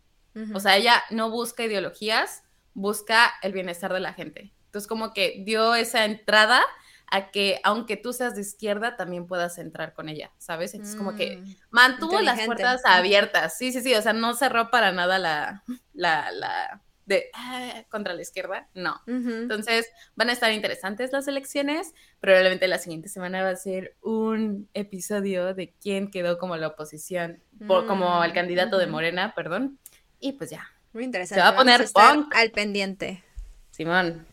O 0.54 0.60
sea, 0.60 0.78
ella 0.78 1.02
no 1.10 1.28
busca 1.28 1.64
ideologías, 1.64 2.42
busca 2.72 3.34
el 3.42 3.52
bienestar 3.52 3.92
de 3.92 4.00
la 4.00 4.14
gente. 4.14 4.54
Entonces, 4.64 4.88
como 4.88 5.12
que 5.12 5.42
dio 5.44 5.74
esa 5.74 6.06
entrada 6.06 6.62
a 7.10 7.30
que 7.30 7.60
aunque 7.64 7.96
tú 7.96 8.12
seas 8.12 8.34
de 8.34 8.42
izquierda, 8.42 8.96
también 8.96 9.26
puedas 9.26 9.58
entrar 9.58 9.94
con 9.94 10.08
ella, 10.08 10.30
¿sabes? 10.38 10.74
Entonces, 10.74 10.96
como 10.96 11.16
que 11.16 11.38
mm, 11.38 11.54
mantuvo 11.70 12.20
las 12.20 12.40
puertas 12.46 12.82
abiertas. 12.84 13.58
Sí, 13.58 13.72
sí, 13.72 13.82
sí, 13.82 13.94
o 13.94 14.02
sea, 14.02 14.12
no 14.12 14.34
cerró 14.34 14.70
para 14.70 14.92
nada 14.92 15.18
la, 15.18 15.64
la, 15.92 16.30
la 16.30 16.82
de 17.06 17.28
ah, 17.34 17.84
contra 17.88 18.14
la 18.14 18.22
izquierda, 18.22 18.68
no. 18.74 19.00
Entonces, 19.06 19.88
van 20.14 20.30
a 20.30 20.32
estar 20.32 20.52
interesantes 20.52 21.12
las 21.12 21.26
elecciones. 21.26 21.92
Probablemente 22.20 22.68
la 22.68 22.78
siguiente 22.78 23.08
semana 23.08 23.42
va 23.42 23.50
a 23.50 23.56
ser 23.56 23.96
un 24.00 24.68
episodio 24.74 25.52
de 25.52 25.74
quién 25.82 26.10
quedó 26.10 26.38
como 26.38 26.56
la 26.56 26.68
oposición, 26.68 27.42
como 27.66 28.22
el 28.22 28.32
candidato 28.32 28.78
de 28.78 28.86
mm, 28.86 28.90
Morena, 28.90 29.34
perdón. 29.34 29.80
Y 30.20 30.32
pues 30.32 30.50
ya. 30.50 30.68
Muy 30.92 31.04
interesante. 31.04 31.40
Se 31.40 31.44
va 31.44 31.48
a 31.48 31.56
poner 31.56 31.86
al 32.32 32.50
pendiente. 32.52 33.24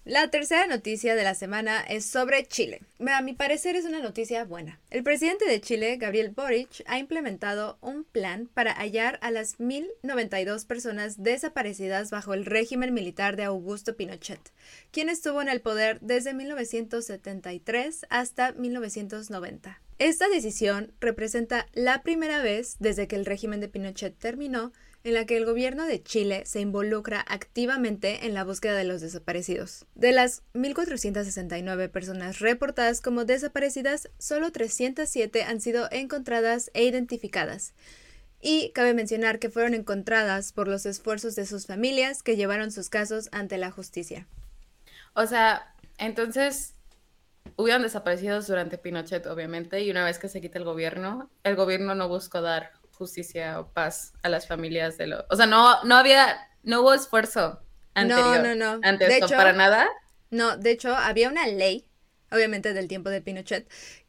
La 0.04 0.28
tercera 0.30 0.68
noticia 0.68 1.16
de 1.16 1.24
la 1.24 1.34
semana 1.34 1.80
es 1.82 2.06
sobre 2.06 2.46
Chile. 2.46 2.82
A 3.08 3.22
mi 3.22 3.34
parecer 3.34 3.78
es 3.78 3.86
una 3.86 4.02
noticia 4.02 4.44
buena. 4.44 4.78
El 4.90 5.04
presidente 5.04 5.46
de 5.46 5.62
Chile, 5.62 5.96
Gabriel 5.96 6.32
Boric, 6.32 6.84
ha 6.86 7.00
implementado 7.00 7.78
un 7.80 8.04
plan 8.04 8.50
para 8.54 8.74
hallar 8.74 9.20
a 9.22 9.32
las 9.32 9.58
1.092 9.58 10.66
personas 10.68 11.24
desaparecidas 11.24 12.12
bajo 12.12 12.34
el 12.34 12.46
régimen 12.46 12.94
militar 12.94 13.38
de 13.38 13.46
Augusto 13.46 13.96
Pinochet, 13.96 14.52
quien 14.92 15.08
estuvo 15.08 15.42
en 15.42 15.48
el 15.48 15.62
poder 15.62 16.00
desde 16.02 16.34
1973 16.34 18.06
hasta 18.10 18.52
1990. 18.52 19.82
Esta 19.98 20.28
decisión 20.28 20.92
representa 21.00 21.68
la 21.74 22.04
primera 22.04 22.42
vez 22.42 22.76
desde 22.80 23.08
que 23.08 23.16
el 23.16 23.26
régimen 23.26 23.62
de 23.62 23.70
Pinochet 23.70 24.18
terminó 24.18 24.74
en 25.08 25.14
la 25.14 25.26
que 25.26 25.38
el 25.38 25.46
gobierno 25.46 25.86
de 25.86 26.04
Chile 26.04 26.44
se 26.46 26.60
involucra 26.60 27.24
activamente 27.30 28.26
en 28.26 28.34
la 28.34 28.44
búsqueda 28.44 28.76
de 28.76 28.84
los 28.84 29.00
desaparecidos. 29.00 29.86
De 29.96 30.12
las 30.12 30.44
1.469 30.54 31.90
personas 31.90 32.40
reportadas 32.40 33.00
como 33.00 33.24
desaparecidas, 33.24 34.10
solo 34.20 34.52
307 34.52 35.44
han 35.44 35.62
sido 35.62 35.88
encontradas 35.92 36.72
e 36.74 36.84
identificadas. 36.84 37.74
Y 38.42 38.72
cabe 38.72 38.94
mencionar 38.94 39.40
que 39.40 39.50
fueron 39.50 39.76
encontradas 39.76 40.52
por 40.52 40.68
los 40.68 40.86
esfuerzos 40.86 41.36
de 41.36 41.46
sus 41.46 41.68
familias 41.68 42.22
que 42.22 42.36
llevaron 42.36 42.72
sus 42.72 42.90
casos 42.90 43.30
ante 43.32 43.58
la 43.58 43.72
justicia. 43.72 44.28
O 45.14 45.26
sea, 45.26 45.74
entonces 45.98 46.74
hubieron 47.56 47.82
desaparecidos 47.82 48.46
durante 48.48 48.78
Pinochet, 48.78 49.26
obviamente, 49.26 49.82
y 49.84 49.90
una 49.90 50.04
vez 50.04 50.20
que 50.20 50.28
se 50.28 50.42
quita 50.42 50.60
el 50.60 50.66
gobierno, 50.66 51.30
el 51.46 51.56
gobierno 51.56 51.96
no 51.96 52.10
buscó 52.10 52.42
dar 52.42 52.74
justicia 52.98 53.60
o 53.60 53.72
paz 53.72 54.14
a 54.24 54.30
las 54.30 54.48
familias 54.48 54.98
de 54.98 55.08
los... 55.08 55.24
O 55.30 55.36
sea, 55.36 55.46
no, 55.46 55.84
no 55.84 55.96
había, 55.96 56.50
no 56.64 56.82
hubo 56.82 56.94
esfuerzo 56.94 57.62
anterior. 57.94 58.42
No, 58.42 58.56
no, 58.56 58.78
no. 58.78 58.80
Ante 58.84 59.08
de 59.08 59.20
para 59.30 59.54
nada. 59.54 59.88
No, 60.30 60.58
de 60.58 60.72
hecho, 60.72 60.96
había 60.96 61.30
una 61.30 61.48
ley, 61.48 61.90
obviamente 62.32 62.74
del 62.74 62.88
tiempo 62.88 63.10
de 63.10 63.22
Pinochet, 63.22 63.68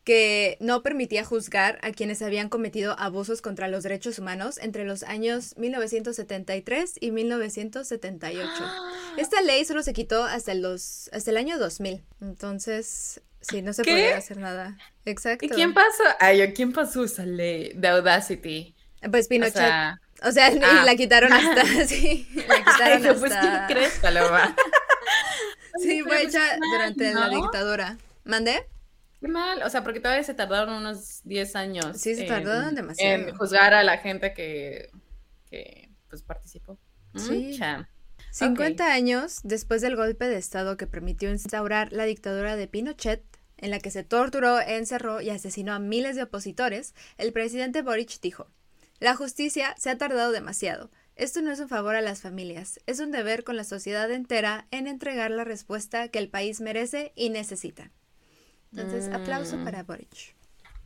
que 0.08 0.56
no 0.60 0.82
permitía 0.82 1.22
juzgar 1.22 1.78
a 1.82 1.92
quienes 1.92 2.22
habían 2.22 2.48
cometido 2.48 2.98
abusos 2.98 3.42
contra 3.42 3.68
los 3.68 3.82
derechos 3.82 4.18
humanos 4.18 4.56
entre 4.56 4.86
los 4.86 5.02
años 5.02 5.54
1973 5.58 6.94
y 6.98 7.10
1978. 7.10 8.50
Esta 9.18 9.42
ley 9.42 9.66
solo 9.66 9.82
se 9.82 9.92
quitó 9.92 10.24
hasta, 10.24 10.54
los, 10.54 11.10
hasta 11.12 11.30
el 11.30 11.36
año 11.36 11.58
2000. 11.58 12.02
Entonces, 12.22 13.20
sí, 13.42 13.60
no 13.60 13.74
se 13.74 13.84
podía 13.84 14.16
hacer 14.16 14.38
nada. 14.38 14.78
Exacto. 15.04 15.44
¿Y 15.44 15.50
quién 15.50 15.74
pasó? 15.74 16.04
Ay, 16.20 16.54
¿quién 16.54 16.72
pasó 16.72 17.04
esa 17.04 17.26
ley 17.26 17.72
de 17.74 17.88
Audacity? 17.88 18.74
Pues 19.10 19.28
Pinochet. 19.28 19.98
O 20.24 20.32
sea, 20.32 20.50
ah. 20.62 20.82
la 20.84 20.96
quitaron 20.96 21.32
hasta, 21.34 21.64
sí, 21.86 22.28
la 22.34 22.56
quitaron 22.58 23.06
hasta... 23.06 23.14
Pues, 23.14 23.32
¿qué 23.32 23.74
crees, 23.74 23.98
Paloma? 24.00 24.54
sí, 25.80 26.02
fue 26.02 26.22
hecha 26.22 26.40
durante 26.56 27.14
la 27.14 27.28
dictadura. 27.28 27.96
¿Mandé? 28.24 28.66
Qué 29.20 29.28
mal, 29.28 29.62
o 29.62 29.70
sea, 29.70 29.82
porque 29.82 30.00
todavía 30.00 30.22
se 30.22 30.34
tardaron 30.34 30.74
unos 30.74 31.20
10 31.24 31.56
años. 31.56 32.00
Sí, 32.00 32.14
se 32.14 32.24
tardaron 32.24 32.74
demasiado. 32.74 33.28
En 33.28 33.36
juzgar 33.36 33.74
a 33.74 33.82
la 33.82 33.98
gente 33.98 34.32
que, 34.32 34.90
que 35.50 35.88
pues, 36.08 36.22
participó. 36.22 36.78
Sí. 37.16 37.58
50 38.30 38.92
años 38.92 39.40
después 39.42 39.80
del 39.80 39.96
golpe 39.96 40.26
de 40.26 40.36
Estado 40.36 40.76
que 40.76 40.86
permitió 40.86 41.30
instaurar 41.30 41.92
la 41.92 42.04
dictadura 42.04 42.56
de 42.56 42.68
Pinochet, 42.68 43.24
en 43.56 43.70
la 43.70 43.80
que 43.80 43.90
se 43.90 44.04
torturó, 44.04 44.60
encerró 44.60 45.20
y 45.20 45.30
asesinó 45.30 45.72
a 45.72 45.80
miles 45.80 46.14
de 46.14 46.24
opositores, 46.24 46.94
el 47.16 47.32
presidente 47.32 47.82
Boric 47.82 48.20
dijo, 48.20 48.46
la 49.00 49.14
justicia 49.14 49.74
se 49.78 49.90
ha 49.90 49.98
tardado 49.98 50.32
demasiado. 50.32 50.90
Esto 51.16 51.42
no 51.42 51.50
es 51.50 51.58
un 51.58 51.68
favor 51.68 51.96
a 51.96 52.00
las 52.00 52.20
familias, 52.20 52.80
es 52.86 53.00
un 53.00 53.10
deber 53.10 53.42
con 53.42 53.56
la 53.56 53.64
sociedad 53.64 54.10
entera 54.10 54.66
en 54.70 54.86
entregar 54.86 55.30
la 55.30 55.44
respuesta 55.44 56.08
que 56.08 56.18
el 56.18 56.28
país 56.28 56.60
merece 56.60 57.12
y 57.16 57.30
necesita. 57.30 57.90
Entonces, 58.70 59.08
aplauso 59.12 59.56
mm. 59.56 59.64
para 59.64 59.82
Boric. 59.82 60.36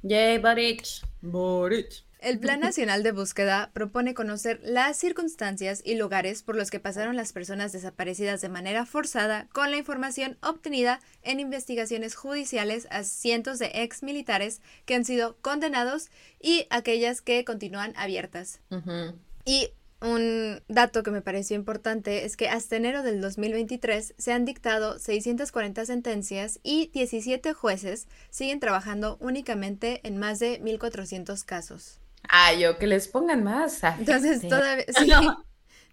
Yay, 0.03 0.39
Boric. 0.39 0.87
Boric. 1.21 2.05
El 2.23 2.39
Plan 2.39 2.61
Nacional 2.61 3.03
de 3.03 3.11
Búsqueda 3.11 3.71
propone 3.73 4.15
conocer 4.15 4.61
las 4.63 4.97
circunstancias 4.97 5.83
y 5.85 5.97
lugares 5.97 6.45
por 6.45 6.55
los 6.55 6.71
que 6.71 6.79
pasaron 6.79 7.17
las 7.17 7.33
personas 7.33 7.73
desaparecidas 7.73 8.41
de 8.41 8.49
manera 8.49 8.87
forzada 8.87 9.49
con 9.53 9.73
la 9.73 9.77
información 9.77 10.39
obtenida 10.41 11.01
en 11.23 11.41
investigaciones 11.41 12.15
judiciales 12.15 12.87
a 12.91 13.03
cientos 13.03 13.59
de 13.59 13.73
ex 13.75 14.05
militares 14.05 14.61
que 14.87 14.95
han 14.95 15.05
sido 15.05 15.37
condenados 15.43 16.11
y 16.41 16.67
aquellas 16.71 17.23
que 17.23 17.45
continúan 17.45 17.93
abiertas. 17.97 18.61
Y 19.45 19.71
un 20.01 20.63
dato 20.69 21.03
que 21.03 21.11
me 21.11 21.23
pareció 21.23 21.57
importante 21.57 22.25
es 22.25 22.37
que 22.37 22.49
hasta 22.49 22.77
enero 22.77 23.03
del 23.03 23.21
2023 23.21 24.15
se 24.17 24.33
han 24.33 24.45
dictado 24.45 24.99
640 24.99 25.87
sentencias 25.87 26.61
y 26.63 26.89
17 26.89 27.53
jueces 27.53 28.07
siguen 28.31 28.61
trabajando 28.61 29.17
únicamente 29.21 30.01
en 30.05 30.19
más 30.19 30.39
de 30.39 30.61
1.400 30.61 31.45
casos. 31.45 32.02
Ah, 32.29 32.55
yo 32.55 32.79
que 32.79 32.87
les 32.87 33.09
pongan 33.09 33.45
más. 33.45 33.83
Entonces 33.83 34.49
todavía, 34.49 34.85
sí, 34.89 35.13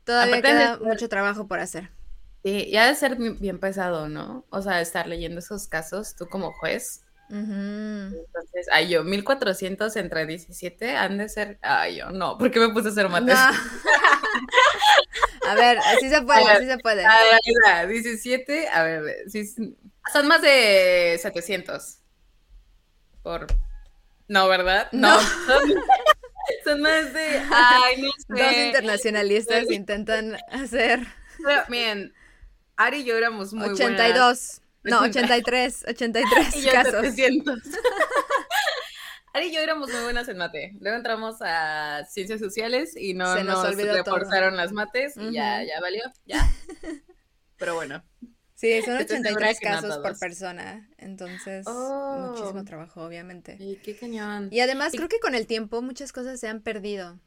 todavía 0.04 0.42
queda 0.42 0.78
mucho 0.78 1.10
trabajo 1.10 1.48
por 1.48 1.60
hacer. 1.60 1.90
Sí, 2.44 2.70
ya 2.72 2.88
de 2.88 2.96
ser 2.96 3.18
bien 3.18 3.60
pesado, 3.60 4.08
¿no? 4.08 4.46
O 4.50 4.62
sea, 4.62 4.80
estar 4.80 5.08
leyendo 5.08 5.40
esos 5.40 5.68
casos, 5.68 6.16
tú 6.16 6.28
como 6.28 6.54
juez, 6.54 7.02
entonces, 7.32 8.68
ay, 8.72 8.90
yo, 8.90 9.04
1400 9.04 9.96
entre 9.98 10.26
17 10.26 10.96
han 10.96 11.20
de 11.20 11.30
ser. 11.30 11.60
Ay, 11.62 11.98
yo 11.98 12.10
no, 12.10 12.38
¿por 12.38 12.50
qué 12.50 12.60
me 12.60 12.70
puse 12.70 12.88
a 12.88 12.92
hacer 12.92 13.08
mates? 13.08 13.38
a 15.48 15.56
ver, 15.56 15.78
así 15.78 16.10
se 16.10 16.22
puede, 16.24 16.44
así 16.50 16.66
se 16.66 16.78
puede. 16.80 17.06
A 17.06 17.20
ver, 17.24 17.88
17, 17.88 18.70
a 18.70 18.84
ver, 18.84 19.16
son 20.12 20.28
más 20.28 20.42
de 20.42 21.20
700. 21.22 22.00
Por. 23.22 23.46
No, 24.28 24.48
¿verdad? 24.48 24.90
No. 24.92 25.16
Son, 26.70 26.82
más 26.82 27.14
de. 27.14 27.42
Ay, 27.52 28.02
no 28.02 28.10
sé. 28.38 28.44
Dos 28.44 28.54
internacionalistas 28.54 29.72
intentan 29.72 30.38
hacer. 30.52 31.06
Pero, 31.44 31.64
miren, 31.70 32.14
Ari 32.78 33.00
y 33.00 33.04
yo 33.04 33.18
éramos 33.18 33.54
muy 33.54 33.70
82. 33.70 34.62
No, 34.84 35.02
83, 35.02 35.86
83 35.88 36.56
y 36.56 36.68
casos. 36.72 37.02
700. 37.02 37.60
Ari 39.34 39.48
y 39.48 39.54
yo 39.54 39.60
éramos 39.60 39.92
muy 39.92 40.02
buenas 40.04 40.28
en 40.30 40.38
mate. 40.38 40.74
Luego 40.80 40.98
entramos 40.98 41.38
a 41.42 42.06
ciencias 42.06 42.40
sociales 42.40 42.96
y 42.96 43.14
no 43.14 43.36
Se 43.36 43.44
nos, 43.44 43.76
reportaron 43.76 44.56
las 44.56 44.72
mates 44.72 45.16
y 45.18 45.34
ya, 45.34 45.64
ya 45.64 45.80
valió, 45.82 46.04
ya. 46.26 46.50
Pero 47.58 47.76
bueno. 47.76 48.04
Sí, 48.60 48.82
son 48.82 48.98
83 48.98 49.58
casos 49.62 50.00
por 50.00 50.20
persona. 50.20 50.86
Entonces, 50.98 51.66
oh. 51.66 52.32
muchísimo 52.32 52.66
trabajo, 52.66 53.02
obviamente. 53.06 53.56
Y 53.58 53.78
qué 53.78 53.96
cañón. 53.96 54.50
Y 54.52 54.60
además, 54.60 54.92
creo 54.94 55.08
que 55.08 55.22
con 55.22 55.34
el 55.34 55.48
tiempo 55.48 55.82
muchas 55.82 56.12
cosas 56.12 56.42
se 56.42 56.50
han 56.50 56.60
perdido. 56.60 57.18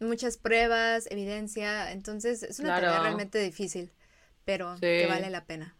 Muchas 0.00 0.36
pruebas, 0.36 1.06
evidencia. 1.10 1.92
Entonces, 1.92 2.42
es 2.42 2.60
una 2.60 2.74
tarea 2.74 3.00
realmente 3.00 3.38
difícil, 3.38 3.90
pero 4.44 4.76
que 4.78 5.06
vale 5.06 5.30
la 5.30 5.46
pena. 5.46 5.74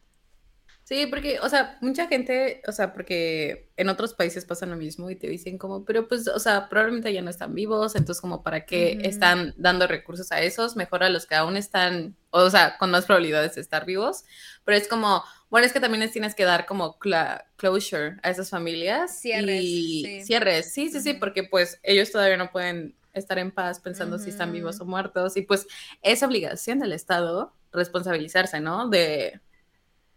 Sí, 0.85 1.07
porque, 1.07 1.41
o 1.41 1.49
sea, 1.51 1.77
mucha 1.83 2.09
gente, 2.09 2.63
o 2.67 2.73
sea, 2.73 2.95
porque 2.95 3.71
en 3.77 3.91
otros 3.91 4.15
países 4.15 4.47
pasa 4.47 4.65
lo 4.65 4.77
mismo 4.77 5.11
y 5.11 5.17
te 5.17 5.29
dicen 5.29 5.59
como, 5.59 5.85
pero 5.85 6.09
pues, 6.09 6.27
o 6.27 6.39
sea, 6.41 6.71
probablemente 6.71 7.13
ya 7.13 7.21
no 7.21 7.29
están 7.29 7.55
vivos, 7.55 7.97
entonces 7.97 8.21
como 8.21 8.43
para 8.43 8.65
qué 8.65 8.99
están 9.03 9.53
dando 9.59 9.87
recursos 9.87 10.33
a 10.33 10.41
esos, 10.41 10.75
mejor 10.75 11.05
a 11.05 11.11
los 11.11 11.27
que 11.27 11.35
aún 11.35 11.59
están, 11.59 12.17
o 12.33 12.51
sea, 12.51 12.77
con 12.79 12.91
más 12.91 13.05
probabilidades 13.05 13.55
de 13.55 13.61
estar 13.61 13.85
vivos, 13.87 14.25
pero 14.65 14.77
es 14.77 14.89
como, 14.89 15.23
bueno, 15.51 15.67
es 15.67 15.73
que 15.73 15.81
también 15.81 16.01
les 16.01 16.13
tienes 16.13 16.35
que 16.35 16.45
dar 16.45 16.67
como 16.67 16.99
closure 16.99 18.17
a 18.23 18.31
esas 18.31 18.51
familias. 18.51 19.21
Cierres. 19.21 19.63
Y 19.63 20.03
sí. 20.05 20.25
cierres, 20.25 20.73
sí, 20.73 20.91
sí, 20.91 21.01
sí, 21.01 21.15
porque 21.15 21.45
pues 21.45 21.79
ellos 21.83 22.11
todavía 22.11 22.37
no 22.37 22.51
pueden 22.51 22.97
estar 23.13 23.39
en 23.39 23.51
paz 23.51 23.79
pensando 23.79 24.19
si 24.19 24.31
están 24.31 24.53
vivos 24.53 24.81
o 24.81 24.87
muertos 24.87 25.37
y 25.37 25.43
pues 25.43 25.67
es 26.01 26.23
obligación 26.23 26.79
del 26.79 26.93
Estado 26.93 27.55
responsabilizarse, 27.71 28.61
¿no? 28.61 28.89
De 28.89 29.41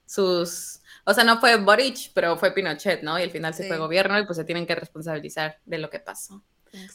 sus, 0.05 0.81
o 1.03 1.13
sea, 1.13 1.23
no 1.23 1.39
fue 1.39 1.57
Boric, 1.57 2.11
pero 2.13 2.37
fue 2.37 2.53
Pinochet, 2.53 3.03
¿no? 3.03 3.19
Y 3.19 3.23
al 3.23 3.31
final 3.31 3.53
se 3.53 3.67
fue 3.67 3.77
gobierno 3.77 4.17
y 4.19 4.25
pues 4.25 4.37
se 4.37 4.45
tienen 4.45 4.65
que 4.65 4.75
responsabilizar 4.75 5.59
de 5.65 5.77
lo 5.77 5.89
que 5.89 5.99
pasó. 5.99 6.43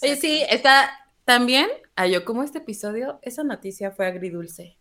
Oye, 0.02 0.16
sí, 0.16 0.42
está 0.48 0.90
también, 1.24 1.68
a 1.96 2.06
yo 2.06 2.24
como 2.24 2.42
este 2.42 2.59
episodio, 2.59 3.18
esa 3.22 3.44
noticia 3.44 3.90
fue 3.90 4.06
agridulce. 4.06 4.80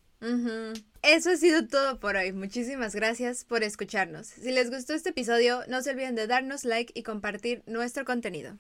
Eso 1.02 1.32
ha 1.32 1.38
sido 1.38 1.66
todo 1.68 2.00
por 2.00 2.18
hoy. 2.18 2.34
Muchísimas 2.34 2.94
gracias 2.94 3.46
por 3.46 3.64
escucharnos. 3.64 4.28
Si 4.28 4.52
les 4.52 4.70
gustó 4.70 4.94
este 4.94 5.10
episodio, 5.10 5.62
no 5.68 5.82
se 5.82 5.92
olviden 5.92 6.16
de 6.16 6.28
darnos 6.28 6.66
like 6.66 6.92
y 6.94 7.04
compartir 7.04 7.64
nuestro 7.66 8.04
contenido. 8.04 8.58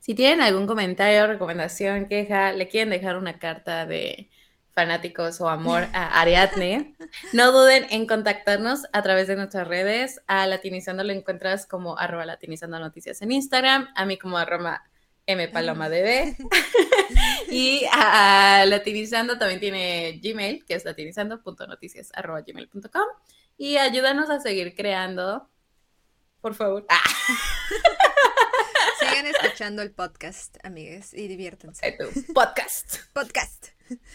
Si 0.00 0.14
tienen 0.14 0.40
algún 0.40 0.66
comentario, 0.66 1.26
recomendación, 1.26 2.06
queja, 2.06 2.52
le 2.52 2.68
quieren 2.68 2.90
dejar 2.90 3.16
una 3.16 3.38
carta 3.38 3.84
de 3.84 4.30
fanáticos 4.72 5.40
o 5.40 5.48
amor 5.48 5.86
a 5.92 6.20
Ariadne, 6.20 6.94
no 7.32 7.52
duden 7.52 7.86
en 7.90 8.06
contactarnos 8.06 8.84
a 8.92 9.02
través 9.02 9.26
de 9.26 9.36
nuestras 9.36 9.68
redes. 9.68 10.20
A 10.26 10.46
Latinizando 10.46 11.04
lo 11.04 11.12
encuentras 11.12 11.66
como 11.66 11.98
arroba 11.98 12.24
latinizando 12.24 12.78
noticias 12.78 13.20
en 13.20 13.32
Instagram, 13.32 13.88
a 13.94 14.06
mí 14.06 14.16
como 14.18 14.38
arroba 14.38 14.84
mpalomadb. 15.26 16.36
y 17.50 17.84
a 17.92 18.64
Latinizando 18.66 19.38
también 19.38 19.60
tiene 19.60 20.20
Gmail, 20.22 20.64
que 20.64 20.74
es 20.74 20.84
latinizando.noticias.gmail.com. 20.84 23.06
Y 23.58 23.78
ayúdanos 23.78 24.28
a 24.30 24.40
seguir 24.40 24.74
creando, 24.74 25.48
por 26.40 26.54
favor. 26.54 26.84
Ah. 26.88 27.00
Sigan 29.00 29.26
escuchando 29.26 29.82
el 29.82 29.92
podcast, 29.92 30.56
amigues, 30.64 31.12
y 31.14 31.28
diviértanse. 31.28 31.96
Podcast. 32.34 32.96
Podcast. 33.12 33.66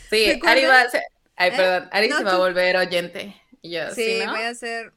Sí, 0.10 0.42
Ari 0.46 0.66
va 0.66 0.82
a 0.82 0.90
ser, 0.90 1.04
ay, 1.36 1.50
¿Eh? 1.50 1.54
perdón, 1.56 1.88
Ari 1.92 2.12
se 2.12 2.24
va 2.24 2.34
a 2.34 2.38
volver 2.38 2.78
oyente. 2.78 3.40
Y 3.62 3.72
yo, 3.72 3.92
sí, 3.92 4.22
voy 4.28 4.42
a 4.42 4.56
ser 4.56 4.94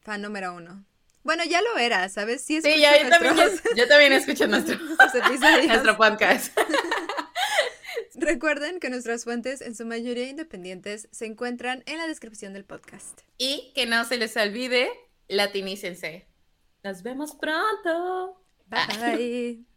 fan 0.00 0.22
número 0.22 0.54
uno. 0.54 0.86
Bueno, 1.26 1.42
ya 1.44 1.60
lo 1.60 1.76
era, 1.76 2.08
¿sabes? 2.08 2.44
Sí, 2.44 2.62
sí 2.62 2.80
ya, 2.80 3.02
yo, 3.02 3.08
también, 3.08 3.34
yo, 3.76 3.88
también 3.88 4.12
escucho 4.12 4.46
nuestro, 4.46 4.78
nuestro 5.66 5.96
podcast. 5.96 6.56
Recuerden 8.18 8.80
que 8.80 8.88
nuestras 8.88 9.24
fuentes, 9.24 9.60
en 9.60 9.74
su 9.74 9.84
mayoría 9.84 10.28
independientes, 10.28 11.06
se 11.12 11.26
encuentran 11.26 11.82
en 11.84 11.98
la 11.98 12.06
descripción 12.06 12.54
del 12.54 12.64
podcast. 12.64 13.20
Y 13.36 13.72
que 13.74 13.84
no 13.84 14.04
se 14.06 14.16
les 14.16 14.34
olvide, 14.38 14.88
latinícense. 15.28 16.26
Nos 16.82 17.02
vemos 17.02 17.34
pronto. 17.34 18.42
Bye. 18.68 19.66